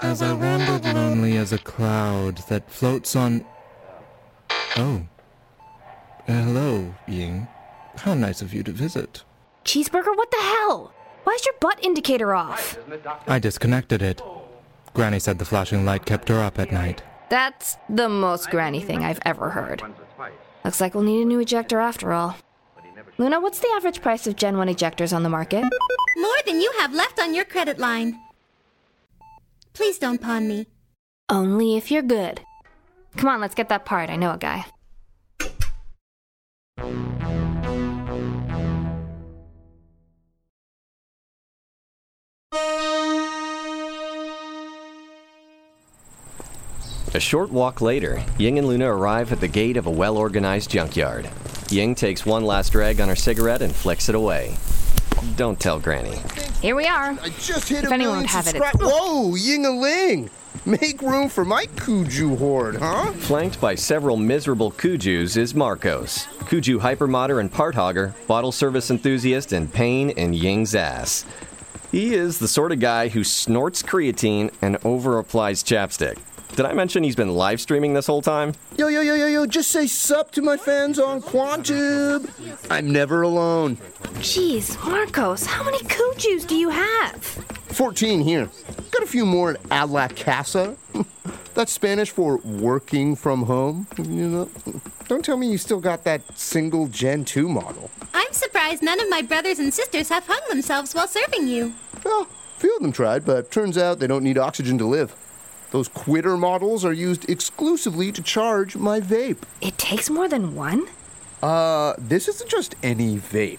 As 0.00 0.22
I 0.22 0.32
wandered 0.32 0.84
lonely 0.84 1.36
as 1.36 1.52
a 1.52 1.58
cloud 1.58 2.38
that 2.48 2.70
floats 2.70 3.16
on. 3.16 3.44
Oh. 4.76 5.02
Uh, 6.28 6.32
hello, 6.32 6.94
Ying. 7.08 7.48
How 7.96 8.14
nice 8.14 8.40
of 8.40 8.54
you 8.54 8.62
to 8.62 8.70
visit. 8.72 9.24
Cheeseburger, 9.64 10.16
what 10.16 10.30
the 10.30 10.36
hell? 10.38 10.92
Why's 11.24 11.44
your 11.44 11.54
butt 11.60 11.84
indicator 11.84 12.34
off? 12.34 12.78
I 13.26 13.38
disconnected 13.38 14.00
it. 14.00 14.22
Granny 14.94 15.18
said 15.18 15.38
the 15.38 15.44
flashing 15.44 15.84
light 15.84 16.06
kept 16.06 16.28
her 16.28 16.40
up 16.40 16.58
at 16.58 16.72
night. 16.72 17.02
That's 17.28 17.76
the 17.88 18.08
most 18.08 18.50
Granny 18.50 18.80
thing 18.80 19.04
I've 19.04 19.20
ever 19.26 19.50
heard. 19.50 19.82
Looks 20.64 20.80
like 20.80 20.94
we'll 20.94 21.04
need 21.04 21.22
a 21.22 21.26
new 21.26 21.40
ejector 21.40 21.80
after 21.80 22.12
all. 22.12 22.36
Luna, 23.18 23.40
what's 23.40 23.58
the 23.58 23.72
average 23.74 24.00
price 24.00 24.26
of 24.28 24.36
Gen 24.36 24.56
1 24.56 24.68
ejectors 24.68 25.14
on 25.14 25.24
the 25.24 25.28
market? 25.28 25.64
More 26.16 26.38
than 26.46 26.60
you 26.60 26.72
have 26.78 26.94
left 26.94 27.18
on 27.20 27.34
your 27.34 27.44
credit 27.44 27.78
line. 27.78 28.18
Please 29.78 29.96
don't 29.96 30.20
pawn 30.20 30.48
me. 30.48 30.66
Only 31.28 31.76
if 31.76 31.88
you're 31.92 32.02
good. 32.02 32.40
Come 33.16 33.28
on, 33.28 33.40
let's 33.40 33.54
get 33.54 33.68
that 33.68 33.84
part. 33.84 34.10
I 34.10 34.16
know 34.16 34.32
a 34.32 34.36
guy. 34.36 34.66
A 47.14 47.20
short 47.20 47.50
walk 47.50 47.80
later, 47.80 48.24
Ying 48.36 48.58
and 48.58 48.66
Luna 48.66 48.92
arrive 48.92 49.30
at 49.30 49.38
the 49.38 49.46
gate 49.46 49.76
of 49.76 49.86
a 49.86 49.90
well 49.92 50.16
organized 50.16 50.70
junkyard. 50.70 51.30
Ying 51.70 51.94
takes 51.94 52.26
one 52.26 52.44
last 52.44 52.72
drag 52.72 53.00
on 53.00 53.08
her 53.08 53.14
cigarette 53.14 53.62
and 53.62 53.72
flicks 53.72 54.08
it 54.08 54.16
away. 54.16 54.56
Don't 55.36 55.58
tell 55.58 55.78
Granny. 55.78 56.18
Here 56.60 56.74
we 56.74 56.86
are. 56.86 57.10
I 57.22 57.28
just 57.40 57.68
hit 57.68 57.84
if 57.84 57.90
a 57.90 57.94
anyone 57.94 57.98
million 57.98 58.18
would 58.22 58.26
have 58.30 58.46
it, 58.48 58.56
it's 58.56 58.78
Whoa, 58.80 59.34
Ying-a-ling! 59.34 60.30
Make 60.66 61.00
room 61.00 61.28
for 61.28 61.44
my 61.44 61.66
Kuju 61.66 62.36
horde, 62.38 62.76
huh? 62.76 63.12
Flanked 63.12 63.60
by 63.60 63.74
several 63.74 64.16
miserable 64.16 64.70
Kujus 64.70 65.36
is 65.36 65.54
Marcos, 65.54 66.26
Kuju 66.40 66.80
hypermodder 66.80 67.40
and 67.40 67.50
part 67.50 67.74
hogger, 67.74 68.12
bottle 68.26 68.52
service 68.52 68.90
enthusiast, 68.90 69.52
and 69.52 69.72
pain 69.72 70.10
in 70.10 70.34
Ying's 70.34 70.74
ass. 70.74 71.24
He 71.90 72.14
is 72.14 72.38
the 72.38 72.48
sort 72.48 72.72
of 72.72 72.80
guy 72.80 73.08
who 73.08 73.24
snorts 73.24 73.82
creatine 73.82 74.52
and 74.60 74.76
over 74.84 75.18
applies 75.18 75.62
chapstick. 75.62 76.18
Did 76.58 76.66
I 76.66 76.72
mention 76.72 77.04
he's 77.04 77.14
been 77.14 77.36
live 77.36 77.60
streaming 77.60 77.94
this 77.94 78.08
whole 78.08 78.20
time? 78.20 78.52
Yo, 78.76 78.88
yo, 78.88 79.00
yo, 79.00 79.14
yo, 79.14 79.28
yo, 79.28 79.46
just 79.46 79.70
say 79.70 79.86
sup 79.86 80.32
to 80.32 80.42
my 80.42 80.56
fans 80.56 80.98
on 80.98 81.22
Quantube. 81.22 82.28
I'm 82.68 82.90
never 82.90 83.22
alone. 83.22 83.76
Jeez, 84.14 84.76
Marcos, 84.84 85.46
how 85.46 85.62
many 85.62 85.78
Kujus 85.78 86.44
do 86.44 86.56
you 86.56 86.70
have? 86.70 87.22
14 87.22 88.22
here. 88.22 88.50
Got 88.90 89.04
a 89.04 89.06
few 89.06 89.24
more 89.24 89.52
at 89.52 89.60
A 89.70 89.86
la 89.86 90.08
Casa. 90.08 90.74
That's 91.54 91.70
Spanish 91.70 92.10
for 92.10 92.38
working 92.38 93.14
from 93.14 93.44
home, 93.44 93.86
you 93.96 94.28
know. 94.28 94.50
Don't 95.06 95.24
tell 95.24 95.36
me 95.36 95.48
you 95.48 95.58
still 95.58 95.78
got 95.78 96.02
that 96.02 96.22
single 96.36 96.88
Gen 96.88 97.24
2 97.24 97.48
model. 97.48 97.88
I'm 98.12 98.32
surprised 98.32 98.82
none 98.82 98.98
of 98.98 99.08
my 99.08 99.22
brothers 99.22 99.60
and 99.60 99.72
sisters 99.72 100.08
have 100.08 100.26
hung 100.26 100.40
themselves 100.48 100.92
while 100.92 101.06
serving 101.06 101.46
you. 101.46 101.74
Well, 102.04 102.22
a 102.22 102.60
few 102.60 102.74
of 102.74 102.82
them 102.82 102.90
tried, 102.90 103.24
but 103.24 103.52
turns 103.52 103.78
out 103.78 104.00
they 104.00 104.08
don't 104.08 104.24
need 104.24 104.38
oxygen 104.38 104.76
to 104.78 104.84
live. 104.84 105.14
Those 105.70 105.88
quitter 105.88 106.36
models 106.36 106.84
are 106.84 106.92
used 106.92 107.28
exclusively 107.28 108.10
to 108.12 108.22
charge 108.22 108.76
my 108.76 109.00
vape. 109.00 109.42
It 109.60 109.76
takes 109.76 110.08
more 110.08 110.28
than 110.28 110.54
one? 110.54 110.86
Uh, 111.42 111.94
this 111.98 112.26
isn't 112.28 112.48
just 112.48 112.74
any 112.82 113.18
vape. 113.18 113.58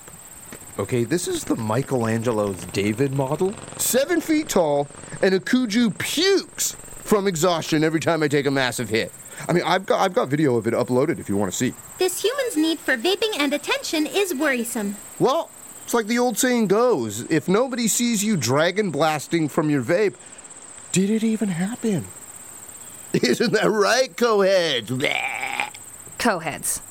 Okay, 0.80 1.04
this 1.04 1.28
is 1.28 1.44
the 1.44 1.56
Michelangelo's 1.56 2.66
David 2.68 3.14
model. 3.14 3.54
Seven 3.78 4.22
feet 4.22 4.50
tall, 4.50 4.88
and 5.22 5.36
a 5.36 5.40
Kuju 5.40 5.98
pukes 5.98 6.76
from 7.04 7.28
exhaustion 7.28 7.84
every 7.84 8.00
time 8.00 8.24
I 8.24 8.28
take 8.28 8.46
a 8.46 8.52
massive 8.52 8.90
hit. 8.90 9.12
I 9.48 9.54
mean, 9.54 9.64
I've 9.66 9.86
got 9.86 10.00
I've 10.00 10.14
got 10.14 10.30
video 10.30 10.56
of 10.58 10.68
it 10.68 10.74
uploaded 10.74 11.20
if 11.20 11.30
you 11.30 11.38
want 11.38 11.52
to 11.52 11.58
see. 11.58 11.74
This 11.98 12.22
human's 12.22 12.58
need 12.58 12.80
for 12.80 12.98
vaping 12.98 13.38
and 13.38 13.54
attention 13.54 14.06
is 14.06 14.34
worrisome. 14.34 14.96
Well, 15.20 15.50
it's 15.84 15.94
like 15.94 16.08
the 16.08 16.20
old 16.20 16.38
saying 16.38 16.68
goes: 16.68 17.22
if 17.30 17.48
nobody 17.48 17.88
sees 17.88 18.24
you 18.24 18.36
dragon 18.36 18.90
blasting 18.92 19.48
from 19.48 19.70
your 19.70 19.82
vape, 19.82 20.16
did 20.92 21.10
it 21.10 21.24
even 21.24 21.50
happen? 21.50 22.06
Isn't 23.14 23.54
that 23.54 23.70
right, 23.70 24.16
co-heads? 24.16 24.90
Bleh. 24.92 25.70
Co-heads. 26.18 26.82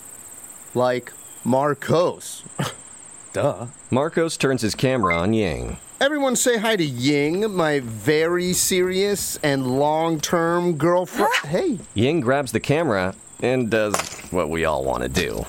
Like 0.74 1.12
Marcos. 1.44 2.42
Duh. 3.32 3.66
Marcos 3.90 4.36
turns 4.36 4.62
his 4.62 4.74
camera 4.74 5.16
on 5.16 5.32
Ying. 5.32 5.78
Everyone 6.00 6.36
say 6.36 6.58
hi 6.58 6.76
to 6.76 6.84
Ying, 6.84 7.52
my 7.54 7.80
very 7.80 8.52
serious 8.52 9.36
and 9.42 9.78
long-term 9.78 10.76
girlfriend. 10.76 11.32
hey. 11.44 11.78
Ying 11.94 12.20
grabs 12.20 12.52
the 12.52 12.60
camera 12.60 13.14
and 13.40 13.70
does 13.70 13.94
what 14.30 14.48
we 14.48 14.64
all 14.64 14.84
want 14.84 15.02
to 15.02 15.08
do. 15.08 15.44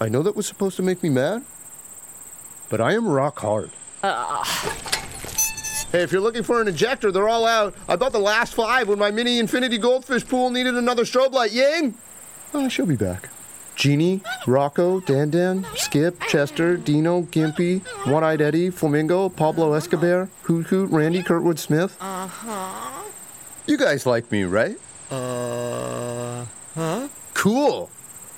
I 0.00 0.08
know 0.08 0.22
that 0.22 0.34
was 0.36 0.46
supposed 0.46 0.76
to 0.76 0.82
make 0.82 1.02
me 1.02 1.08
mad, 1.10 1.44
but 2.68 2.80
I 2.80 2.94
am 2.94 3.08
rock 3.08 3.38
hard. 3.40 3.70
Hey, 5.92 6.00
if 6.00 6.10
you're 6.10 6.22
looking 6.22 6.42
for 6.42 6.62
an 6.62 6.68
ejector, 6.68 7.12
they're 7.12 7.28
all 7.28 7.44
out. 7.44 7.74
I 7.86 7.96
bought 7.96 8.12
the 8.12 8.18
last 8.18 8.54
five 8.54 8.88
when 8.88 8.98
my 8.98 9.10
mini 9.10 9.38
infinity 9.38 9.76
goldfish 9.76 10.26
pool 10.26 10.48
needed 10.48 10.74
another 10.74 11.02
strobe 11.04 11.32
light. 11.32 11.52
Ying! 11.52 11.92
Oh, 12.54 12.66
she'll 12.70 12.86
be 12.86 12.96
back. 12.96 13.28
Jeannie, 13.76 14.22
Rocco, 14.46 15.00
Dan 15.00 15.28
Dan, 15.28 15.66
Skip, 15.76 16.18
Chester, 16.22 16.78
Dino, 16.78 17.24
Gimpy, 17.24 17.86
One 18.06 18.24
Eyed 18.24 18.40
Eddie, 18.40 18.70
Flamingo, 18.70 19.28
Pablo 19.28 19.74
Escobar, 19.74 20.30
Hoot 20.44 20.66
Hoot, 20.68 20.90
Randy 20.90 21.22
Kurtwood 21.22 21.58
Smith. 21.58 21.94
Uh 22.00 22.26
huh. 22.26 23.02
You 23.66 23.76
guys 23.76 24.06
like 24.06 24.32
me, 24.32 24.44
right? 24.44 24.78
Uh 25.10 26.46
huh? 26.74 27.08
Cool. 27.34 27.90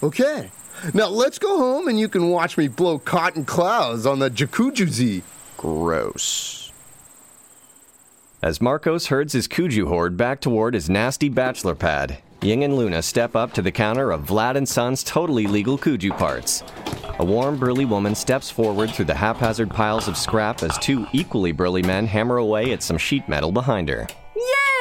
Okay. 0.02 0.50
Now 0.92 1.06
let's 1.06 1.38
go 1.38 1.56
home 1.56 1.86
and 1.86 2.00
you 2.00 2.08
can 2.08 2.30
watch 2.30 2.58
me 2.58 2.66
blow 2.66 2.98
cotton 2.98 3.44
clouds 3.44 4.06
on 4.06 4.18
the 4.18 4.28
jacuzzi. 4.28 5.22
Gross. 5.56 6.63
As 8.44 8.60
Marcos 8.60 9.06
herds 9.06 9.32
his 9.32 9.48
Kuju 9.48 9.88
horde 9.88 10.18
back 10.18 10.38
toward 10.38 10.74
his 10.74 10.90
nasty 10.90 11.30
bachelor 11.30 11.74
pad, 11.74 12.18
Ying 12.42 12.62
and 12.62 12.76
Luna 12.76 13.00
step 13.00 13.34
up 13.34 13.54
to 13.54 13.62
the 13.62 13.72
counter 13.72 14.10
of 14.10 14.26
Vlad 14.26 14.56
and 14.56 14.68
Son's 14.68 15.02
totally 15.02 15.46
legal 15.46 15.78
Kuju 15.78 16.14
parts. 16.18 16.62
A 17.20 17.24
warm, 17.24 17.56
burly 17.56 17.86
woman 17.86 18.14
steps 18.14 18.50
forward 18.50 18.90
through 18.90 19.06
the 19.06 19.14
haphazard 19.14 19.70
piles 19.70 20.08
of 20.08 20.18
scrap 20.18 20.62
as 20.62 20.76
two 20.76 21.06
equally 21.14 21.52
burly 21.52 21.82
men 21.82 22.06
hammer 22.06 22.36
away 22.36 22.74
at 22.74 22.82
some 22.82 22.98
sheet 22.98 23.26
metal 23.30 23.50
behind 23.50 23.88
her. 23.88 24.06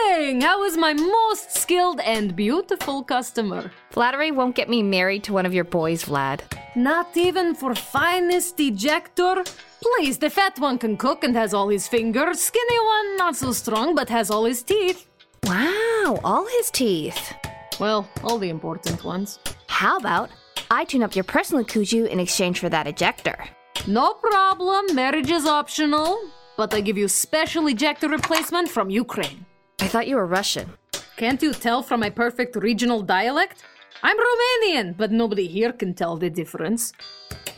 Yang, 0.10 0.42
how 0.42 0.66
is 0.66 0.76
my 0.76 0.92
most 0.92 1.56
skilled 1.56 2.02
and 2.02 2.36
beautiful 2.36 3.02
customer? 3.02 3.72
Flattery 3.92 4.32
won't 4.32 4.58
get 4.58 4.68
me 4.68 4.84
married 4.84 5.24
to 5.24 5.32
one 5.32 5.46
of 5.46 5.54
your 5.54 5.64
boys, 5.64 6.04
Vlad. 6.04 6.42
Not 6.76 7.16
even 7.16 7.56
for 7.56 7.74
finest 7.76 8.60
ejector? 8.60 9.46
Please, 9.84 10.18
the 10.18 10.30
fat 10.30 10.58
one 10.60 10.78
can 10.78 10.96
cook 10.96 11.26
and 11.26 11.36
has 11.36 11.54
all 11.54 11.68
his 11.68 11.90
fingers. 11.90 12.40
Skinny 12.40 12.80
one, 12.80 13.18
not 13.18 13.36
so 13.36 13.52
strong, 13.52 13.94
but 13.94 14.08
has 14.08 14.32
all 14.32 14.46
his 14.46 14.64
teeth. 14.64 15.08
Wow, 15.44 16.22
all 16.24 16.48
his 16.58 16.72
teeth. 16.72 17.34
Well, 17.82 18.08
all 18.24 18.38
the 18.38 18.50
important 18.50 19.04
ones. 19.04 19.40
How 19.68 19.98
about 19.98 20.30
I 20.72 20.86
tune 20.86 21.04
up 21.04 21.16
your 21.18 21.26
personal 21.26 21.66
Kuju 21.66 22.08
in 22.08 22.22
exchange 22.22 22.60
for 22.60 22.70
that 22.70 22.88
ejector? 22.88 23.38
No 23.86 24.14
problem, 24.14 24.96
marriage 24.96 25.30
is 25.30 25.46
optional. 25.46 26.18
But 26.56 26.74
I 26.74 26.80
give 26.80 26.98
you 26.98 27.10
special 27.10 27.68
ejector 27.68 28.08
replacement 28.08 28.70
from 28.70 28.90
Ukraine. 28.90 29.46
I 29.82 29.88
thought 29.88 30.08
you 30.08 30.16
were 30.16 30.28
Russian. 30.28 30.72
Can't 31.18 31.42
you 31.44 31.52
tell 31.52 31.84
from 31.84 32.00
my 32.00 32.10
perfect 32.10 32.56
regional 32.56 33.02
dialect? 33.02 33.64
I'm 34.02 34.18
Romanian, 34.18 34.96
but 34.96 35.12
nobody 35.12 35.48
here 35.48 35.74
can 35.74 35.94
tell 35.94 36.16
the 36.16 36.30
difference. 36.30 36.94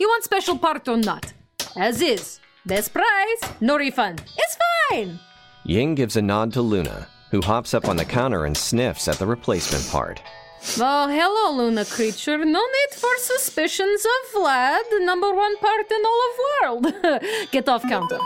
You 0.00 0.08
want 0.08 0.24
special 0.24 0.58
part 0.58 0.88
or 0.88 0.96
not? 0.96 1.32
As 1.76 2.00
is. 2.00 2.40
Best 2.64 2.92
price, 2.92 3.52
no 3.60 3.76
refund. 3.76 4.24
It's 4.36 4.56
fine. 4.90 5.20
Ying 5.64 5.94
gives 5.94 6.16
a 6.16 6.22
nod 6.22 6.52
to 6.54 6.62
Luna, 6.62 7.06
who 7.30 7.42
hops 7.42 7.74
up 7.74 7.86
on 7.86 7.96
the 7.96 8.04
counter 8.04 8.46
and 8.46 8.56
sniffs 8.56 9.08
at 9.08 9.16
the 9.18 9.26
replacement 9.26 9.86
part. 9.88 10.22
Oh, 10.78 11.06
hello, 11.06 11.56
Luna 11.56 11.84
creature. 11.84 12.38
No 12.38 12.60
need 12.60 12.98
for 12.98 13.10
suspicions 13.18 14.04
of 14.04 14.40
Vlad, 14.40 15.04
number 15.04 15.32
one 15.34 15.56
part 15.58 15.90
in 15.90 16.02
all 16.04 16.20
of 16.28 16.82
world. 16.82 17.22
Get 17.52 17.68
off 17.68 17.82
counter. 17.82 18.18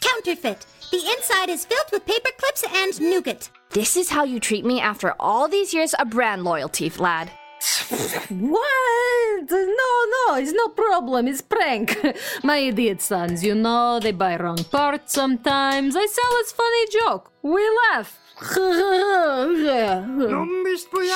Counterfeit. 0.00 0.66
The 0.90 0.96
inside 1.16 1.50
is 1.50 1.66
filled 1.66 1.92
with 1.92 2.04
paper 2.04 2.30
clips 2.36 2.64
and 2.74 3.00
nougat. 3.00 3.50
This 3.70 3.96
is 3.96 4.10
how 4.10 4.24
you 4.24 4.40
treat 4.40 4.64
me 4.64 4.80
after 4.80 5.14
all 5.20 5.48
these 5.48 5.72
years 5.72 5.94
of 5.94 6.10
brand 6.10 6.42
loyalty, 6.42 6.90
Vlad. 6.90 7.28
What? 8.30 9.50
No, 9.50 9.90
no, 10.14 10.34
it's 10.36 10.52
no 10.52 10.68
problem. 10.68 11.26
It's 11.28 11.42
prank. 11.42 11.96
My 12.42 12.58
idiot 12.58 13.00
sons, 13.00 13.42
you 13.44 13.54
know, 13.54 13.98
they 14.00 14.12
buy 14.12 14.36
wrong 14.36 14.62
parts 14.64 15.12
sometimes. 15.14 15.96
I 15.96 16.06
sell 16.06 16.40
as 16.44 16.52
funny 16.52 16.86
joke. 17.00 17.32
We 17.42 17.62
laugh. 17.92 18.18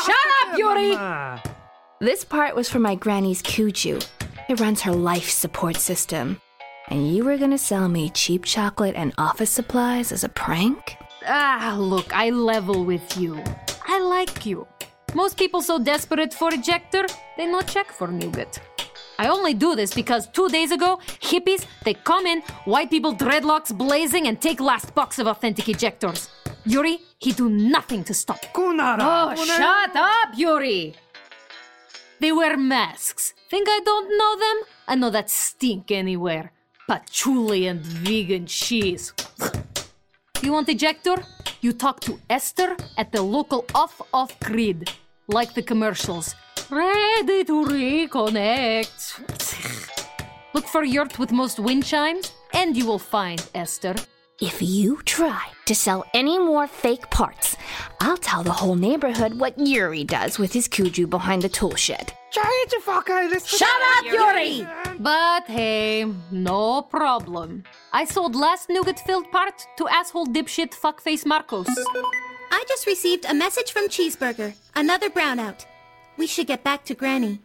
Shut 0.05 0.27
up, 0.43 0.59
Yuri! 0.59 0.97
This 2.01 2.25
part 2.25 2.57
was 2.57 2.69
for 2.69 2.81
my 2.81 2.97
granny's 2.97 3.43
Kuju. 3.43 4.05
It 4.49 4.59
runs 4.59 4.81
her 4.83 4.93
life 4.93 5.31
support 5.31 5.77
system. 5.77 6.41
And 6.89 7.15
you 7.15 7.25
were 7.25 7.39
gonna 7.39 7.59
sell 7.59 7.89
me 7.89 8.11
cheap 8.11 8.45
chocolate 8.45 8.97
and 8.97 9.15
office 9.19 9.51
supplies 9.51 10.11
as 10.11 10.25
a 10.25 10.29
prank? 10.29 10.97
Ah, 11.27 11.77
look, 11.79 12.13
I 12.15 12.31
level 12.31 12.85
with 12.85 13.17
you. 13.17 13.41
I 13.87 14.01
like 14.01 14.45
you. 14.45 14.67
Most 15.15 15.37
people 15.37 15.61
so 15.61 15.79
desperate 15.79 16.33
for 16.33 16.53
ejector, 16.55 17.05
they 17.37 17.47
no 17.47 17.61
check 17.61 17.93
for 17.93 18.09
nougat. 18.09 18.59
I 19.19 19.29
only 19.29 19.55
do 19.55 19.77
this 19.77 19.93
because 19.95 20.27
two 20.29 20.49
days 20.49 20.73
ago, 20.73 20.99
hippies, 21.21 21.67
they 21.85 21.95
come 21.95 22.27
in, 22.27 22.41
white 22.65 22.91
people 22.91 23.15
dreadlocks 23.15 23.77
blazing, 23.77 24.27
and 24.27 24.41
take 24.41 24.59
last 24.61 24.95
box 24.95 25.19
of 25.19 25.27
authentic 25.27 25.67
ejectors. 25.67 26.29
Yuri, 26.65 26.99
he 27.19 27.33
do 27.33 27.51
nothing 27.51 28.05
to 28.05 28.15
stop. 28.15 28.41
Kunara! 28.55 28.99
Oh, 29.01 29.45
shut 29.45 29.95
up, 29.95 30.31
Yuri! 30.35 30.95
They 32.21 32.33
wear 32.33 32.57
masks. 32.57 33.35
Think 33.51 33.69
I 33.69 33.81
don't 33.85 34.17
know 34.17 34.37
them? 34.39 34.69
I 34.89 34.95
know 34.95 35.11
that 35.11 35.29
stink 35.29 35.91
anywhere. 35.91 36.53
Patchouli 36.89 37.67
and 37.67 37.81
vegan 37.81 38.47
cheese. 38.47 39.13
you 40.43 40.53
want 40.53 40.69
ejector? 40.69 41.17
You 41.61 41.73
talk 41.73 42.01
to 42.01 42.19
Esther 42.31 42.77
at 42.97 43.13
the 43.13 43.23
local 43.23 43.65
off-off 43.75 44.39
grid, 44.41 44.91
like 45.29 45.55
the 45.55 45.63
commercials. 45.63 46.35
Ready 46.71 47.45
to 47.45 47.65
reconnect. 47.65 49.21
Look 50.55 50.67
for 50.67 50.85
yurt 50.85 51.19
with 51.19 51.33
most 51.33 51.59
wind 51.59 51.85
chimes, 51.85 52.33
and 52.53 52.77
you 52.77 52.87
will 52.87 52.99
find 52.99 53.43
Esther. 53.55 53.95
If 54.41 54.61
you 54.61 55.01
try 55.05 55.49
to 55.67 55.75
sell 55.75 56.05
any 56.15 56.39
more 56.39 56.67
fake 56.67 57.09
parts, 57.11 57.57
I'll 58.01 58.17
tell 58.17 58.43
the 58.43 58.51
whole 58.51 58.75
neighborhood 58.75 59.39
what 59.39 59.57
Yuri 59.59 60.05
does 60.05 60.39
with 60.39 60.53
his 60.53 60.67
Kuju 60.67 61.09
behind 61.09 61.43
the 61.43 61.49
tool 61.49 61.77
shed. 61.77 62.13
Jare 62.33 62.67
to 62.71 62.81
fucko 62.85 63.47
shut 63.47 63.69
up, 63.97 64.05
Yuri! 64.05 64.67
But 64.99 65.47
hey, 65.47 66.07
no 66.31 66.83
problem. 66.83 67.63
I 67.93 68.05
sold 68.05 68.35
last 68.35 68.69
nougat-filled 68.69 69.31
part 69.31 69.67
to 69.77 69.87
asshole 69.89 70.27
dipshit 70.27 70.73
fuckface 70.73 71.25
Marcos. 71.25 71.69
I 72.55 72.65
just 72.69 72.87
received 72.87 73.25
a 73.25 73.33
message 73.33 73.73
from 73.73 73.89
Cheeseburger. 73.89 74.53
Another 74.77 75.09
brownout. 75.09 75.65
We 76.19 76.27
should 76.27 76.47
get 76.47 76.63
back 76.63 76.85
to 76.85 76.95
Granny. 76.95 77.41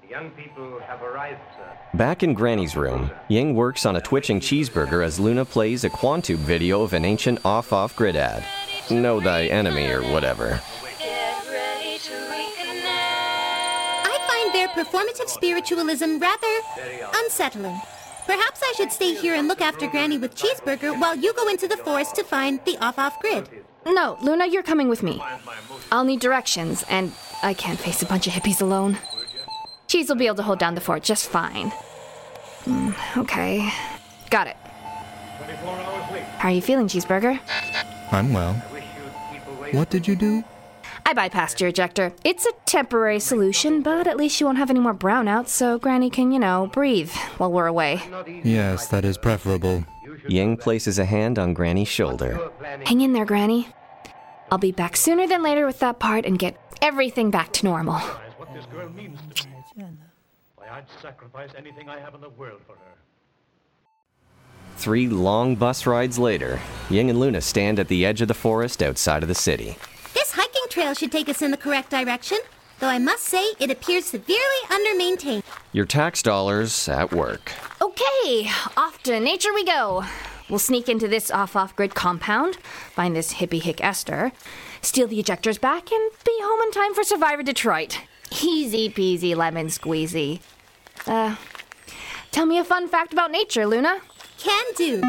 The 0.00 0.08
young 0.08 0.30
people 0.30 0.78
have 0.86 1.02
arrived, 1.02 1.40
sir. 1.56 1.76
Back 1.94 2.22
in 2.22 2.34
Granny's 2.34 2.76
room, 2.76 3.10
Ying 3.26 3.56
works 3.56 3.84
on 3.84 3.96
a 3.96 4.00
twitching 4.00 4.38
cheeseburger 4.38 5.04
as 5.04 5.18
Luna 5.18 5.44
plays 5.44 5.82
a 5.82 5.90
Quantube 5.90 6.36
video 6.36 6.82
of 6.82 6.92
an 6.92 7.04
ancient 7.04 7.44
off 7.44 7.72
off 7.72 7.96
grid 7.96 8.14
ad. 8.14 8.44
Know 8.92 9.18
thy 9.18 9.46
enemy 9.46 9.88
or 9.88 10.02
whatever. 10.02 10.60
I 14.04 14.18
find 14.28 14.54
their 14.54 14.68
performative 14.68 15.28
spiritualism 15.28 16.18
rather 16.18 16.60
unsettling. 17.16 17.80
Perhaps 18.28 18.60
I 18.62 18.74
should 18.76 18.92
stay 18.92 19.14
here 19.14 19.34
and 19.34 19.48
look 19.48 19.62
after 19.62 19.86
Granny 19.88 20.18
with 20.18 20.36
Cheeseburger 20.36 21.00
while 21.00 21.16
you 21.16 21.32
go 21.32 21.48
into 21.48 21.66
the 21.66 21.78
forest 21.78 22.14
to 22.16 22.22
find 22.22 22.60
the 22.66 22.76
off 22.76 22.98
off 22.98 23.18
grid. 23.20 23.48
No, 23.86 24.18
Luna, 24.20 24.46
you're 24.46 24.62
coming 24.62 24.90
with 24.90 25.02
me. 25.02 25.18
I'll 25.90 26.04
need 26.04 26.20
directions, 26.20 26.84
and 26.90 27.12
I 27.42 27.54
can't 27.54 27.78
face 27.78 28.02
a 28.02 28.06
bunch 28.06 28.26
of 28.26 28.34
hippies 28.34 28.60
alone. 28.60 28.98
Cheese 29.86 30.10
will 30.10 30.16
be 30.16 30.26
able 30.26 30.36
to 30.36 30.42
hold 30.42 30.58
down 30.58 30.74
the 30.74 30.80
fort 30.82 31.02
just 31.02 31.30
fine. 31.30 31.70
Hmm, 32.66 32.90
okay. 33.16 33.72
Got 34.28 34.48
it. 34.48 34.56
How 36.36 36.48
are 36.48 36.52
you 36.52 36.60
feeling, 36.60 36.86
Cheeseburger? 36.86 37.40
I'm 38.12 38.34
well. 38.34 38.52
What 39.72 39.88
did 39.88 40.06
you 40.06 40.16
do? 40.16 40.44
I 41.08 41.14
bypassed 41.14 41.58
your 41.58 41.70
ejector. 41.70 42.12
It's 42.22 42.44
a 42.44 42.52
temporary 42.66 43.18
solution, 43.18 43.80
but 43.80 44.06
at 44.06 44.18
least 44.18 44.38
you 44.38 44.44
won't 44.44 44.58
have 44.58 44.68
any 44.68 44.78
more 44.78 44.92
brownouts, 44.92 45.48
so 45.48 45.78
Granny 45.78 46.10
can, 46.10 46.32
you 46.32 46.38
know, 46.38 46.68
breathe 46.70 47.10
while 47.38 47.50
we're 47.50 47.64
away. 47.64 48.02
Yes, 48.44 48.88
that 48.88 49.06
is 49.06 49.16
preferable. 49.16 49.86
Ying 50.28 50.58
places 50.58 50.98
a 50.98 51.06
hand 51.06 51.38
on 51.38 51.54
Granny's 51.54 51.88
shoulder. 51.88 52.50
Hang 52.84 53.00
in 53.00 53.14
there, 53.14 53.24
Granny. 53.24 53.68
I'll 54.52 54.58
be 54.58 54.70
back 54.70 54.98
sooner 54.98 55.26
than 55.26 55.42
later 55.42 55.64
with 55.64 55.78
that 55.78 55.98
part 55.98 56.26
and 56.26 56.38
get 56.38 56.60
everything 56.82 57.30
back 57.30 57.54
to 57.54 57.64
normal. 57.64 58.00
What 58.36 58.52
this 58.52 58.66
girl 58.66 58.90
means 58.90 59.18
to 59.34 59.48
me. 59.48 59.54
I'd 60.70 60.84
sacrifice 61.00 61.48
anything 61.56 61.88
I 61.88 61.98
have 62.00 62.14
in 62.14 62.20
the 62.20 62.28
world 62.28 62.60
for 62.66 62.72
her. 62.72 62.98
Three 64.76 65.08
long 65.08 65.54
bus 65.54 65.86
rides 65.86 66.18
later, 66.18 66.60
Ying 66.90 67.08
and 67.08 67.18
Luna 67.18 67.40
stand 67.40 67.78
at 67.78 67.88
the 67.88 68.04
edge 68.04 68.20
of 68.20 68.28
the 68.28 68.34
forest 68.34 68.82
outside 68.82 69.22
of 69.22 69.30
the 69.30 69.34
city. 69.34 69.78
This 70.78 70.84
hiking 70.84 70.94
trail 70.94 70.94
should 70.94 71.12
take 71.12 71.28
us 71.28 71.42
in 71.42 71.50
the 71.50 71.56
correct 71.56 71.90
direction, 71.90 72.38
though 72.78 72.86
I 72.86 73.00
must 73.00 73.24
say 73.24 73.42
it 73.58 73.68
appears 73.68 74.04
severely 74.04 74.62
under-maintained. 74.70 75.42
Your 75.72 75.84
tax 75.84 76.22
dollars 76.22 76.88
at 76.88 77.12
work. 77.12 77.52
Okay, 77.82 78.48
off 78.76 79.02
to 79.02 79.18
nature 79.18 79.52
we 79.52 79.64
go. 79.64 80.04
We'll 80.48 80.60
sneak 80.60 80.88
into 80.88 81.08
this 81.08 81.32
off 81.32 81.56
off 81.56 81.74
grid 81.74 81.96
compound, 81.96 82.56
find 82.92 83.16
this 83.16 83.34
hippie 83.34 83.60
hick 83.60 83.82
Esther, 83.82 84.30
steal 84.80 85.08
the 85.08 85.20
ejectors 85.20 85.60
back, 85.60 85.90
and 85.90 86.12
be 86.24 86.38
home 86.42 86.62
in 86.62 86.70
time 86.70 86.94
for 86.94 87.02
Survivor 87.02 87.42
Detroit. 87.42 87.98
Easy 88.40 88.88
peasy 88.88 89.34
lemon 89.34 89.66
squeezy. 89.66 90.40
Uh, 91.08 91.34
tell 92.30 92.46
me 92.46 92.56
a 92.56 92.64
fun 92.64 92.86
fact 92.86 93.12
about 93.12 93.32
nature, 93.32 93.66
Luna. 93.66 93.98
Can 94.38 94.64
do. 94.76 95.00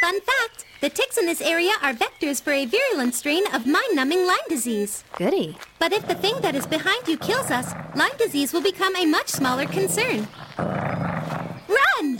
Fun 0.00 0.20
fact 0.22 0.64
the 0.80 0.88
ticks 0.88 1.18
in 1.18 1.26
this 1.26 1.40
area 1.40 1.72
are 1.82 1.92
vectors 1.92 2.40
for 2.40 2.52
a 2.52 2.64
virulent 2.64 3.14
strain 3.14 3.44
of 3.52 3.66
mind 3.66 3.94
numbing 3.94 4.24
Lyme 4.26 4.38
disease. 4.48 5.02
Goody. 5.16 5.56
But 5.78 5.92
if 5.92 6.06
the 6.06 6.14
thing 6.14 6.40
that 6.40 6.54
is 6.54 6.66
behind 6.66 7.08
you 7.08 7.16
kills 7.18 7.50
us, 7.50 7.72
Lyme 7.96 8.16
disease 8.18 8.52
will 8.52 8.62
become 8.62 8.94
a 8.96 9.04
much 9.04 9.28
smaller 9.28 9.66
concern. 9.66 10.28
Run! 10.58 12.18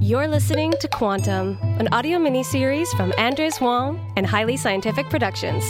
You're 0.00 0.28
listening 0.28 0.72
to 0.80 0.88
Kwantum, 0.88 1.60
an 1.80 1.88
audio 1.92 2.18
miniseries 2.18 2.88
from 2.96 3.12
Andres 3.18 3.60
Wong 3.60 4.12
and 4.16 4.26
Highly 4.26 4.56
Scientific 4.56 5.10
Productions. 5.10 5.64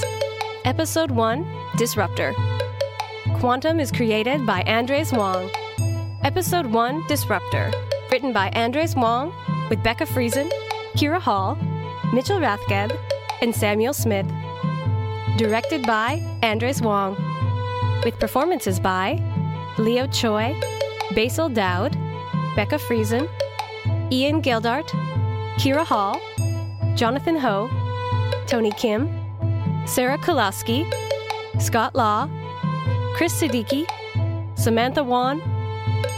Episode 0.65 1.11
1 1.11 1.47
Disruptor. 1.77 2.35
Kwantum 3.41 3.79
is 3.79 3.93
created 3.93 4.47
by 4.47 4.63
Andres 4.63 5.13
Wong. 5.13 5.51
Episode 6.25 6.65
1 6.65 7.07
Disruptor. 7.07 7.71
Written 8.11 8.33
by 8.33 8.49
Andres 8.55 8.97
Wong, 8.97 9.31
with 9.69 9.83
Becca 9.83 10.07
Friesen, 10.07 10.51
Kira 10.95 11.21
Hall, 11.21 11.57
Mitchell 12.15 12.41
Rathgeb, 12.41 12.99
and 13.43 13.55
Samuel 13.55 13.93
Smith. 13.93 14.27
Directed 15.37 15.87
by 15.87 16.23
Andres 16.43 16.81
Wong. 16.81 17.15
With 18.07 18.19
performances 18.19 18.81
by 18.81 19.23
Leo 19.77 20.07
Choi, 20.07 20.59
Basil 21.15 21.51
Dowd, 21.51 21.93
Becca 22.57 22.77
Friesen, 22.77 23.29
Ian 24.11 24.41
Gildart, 24.41 24.89
Kira 25.59 25.85
Hall, 25.85 26.19
Jonathan 26.97 27.37
Ho, 27.37 27.69
Tony 28.47 28.71
Kim, 28.71 29.11
Sarah 29.87 30.17
Kulaski, 30.17 30.91
Scott 31.61 31.95
Law, 31.95 32.31
Chris 33.17 33.41
Siddiqui, 33.41 33.87
Samantha 34.59 35.03
Wan, 35.03 35.41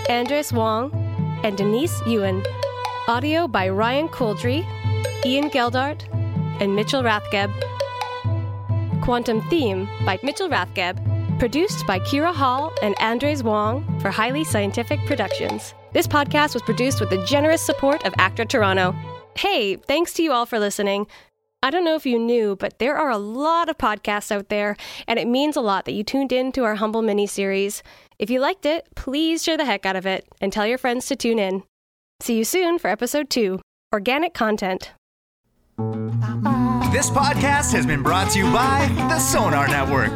Andres 0.08 0.52
Wong, 0.52 0.90
and 1.44 1.56
Denise 1.56 2.04
Ewan. 2.08 2.42
Audio 3.06 3.46
by 3.46 3.68
Ryan 3.68 4.08
Couldry, 4.08 4.66
Ian 5.24 5.48
Geldart, 5.48 6.02
and 6.60 6.74
Mitchell 6.74 7.04
Rathgeb. 7.04 7.52
Kwantum 9.00 9.48
Theme 9.48 9.88
by 10.04 10.18
Mitchell 10.24 10.48
Rathgeb. 10.48 10.98
Produced 11.38 11.86
by 11.86 12.00
Kira 12.00 12.34
Hall 12.34 12.72
and 12.82 13.00
Andres 13.00 13.44
Wong 13.44 14.00
for 14.00 14.10
Highly 14.10 14.42
Scientific 14.42 14.98
Productions. 15.06 15.74
This 15.92 16.08
podcast 16.08 16.52
was 16.52 16.62
produced 16.62 16.98
with 16.98 17.10
the 17.10 17.24
generous 17.26 17.62
support 17.62 18.04
of 18.04 18.14
Actor 18.18 18.46
Toronto. 18.46 18.92
Hey, 19.36 19.76
thanks 19.76 20.14
to 20.14 20.24
you 20.24 20.32
all 20.32 20.46
for 20.46 20.58
listening. 20.58 21.06
I 21.60 21.70
don't 21.70 21.84
know 21.84 21.96
if 21.96 22.06
you 22.06 22.20
knew, 22.20 22.54
but 22.54 22.78
there 22.78 22.96
are 22.96 23.10
a 23.10 23.18
lot 23.18 23.68
of 23.68 23.78
podcasts 23.78 24.30
out 24.30 24.48
there, 24.48 24.76
and 25.08 25.18
it 25.18 25.26
means 25.26 25.56
a 25.56 25.60
lot 25.60 25.86
that 25.86 25.92
you 25.92 26.04
tuned 26.04 26.30
in 26.30 26.52
to 26.52 26.62
our 26.62 26.76
Humble 26.76 27.02
mini 27.02 27.26
series. 27.26 27.82
If 28.16 28.30
you 28.30 28.38
liked 28.38 28.64
it, 28.64 28.86
please 28.94 29.42
share 29.42 29.56
the 29.56 29.64
heck 29.64 29.84
out 29.84 29.96
of 29.96 30.06
it 30.06 30.24
and 30.40 30.52
tell 30.52 30.66
your 30.66 30.78
friends 30.78 31.06
to 31.06 31.16
tune 31.16 31.40
in. 31.40 31.64
See 32.20 32.38
you 32.38 32.44
soon 32.44 32.78
for 32.78 32.88
episode 32.88 33.28
two 33.28 33.60
Organic 33.92 34.34
Content. 34.34 34.92
This 36.92 37.10
podcast 37.10 37.72
has 37.72 37.86
been 37.86 38.04
brought 38.04 38.30
to 38.32 38.38
you 38.38 38.52
by 38.52 38.86
the 39.08 39.18
Sonar 39.18 39.66
Network. 39.66 40.14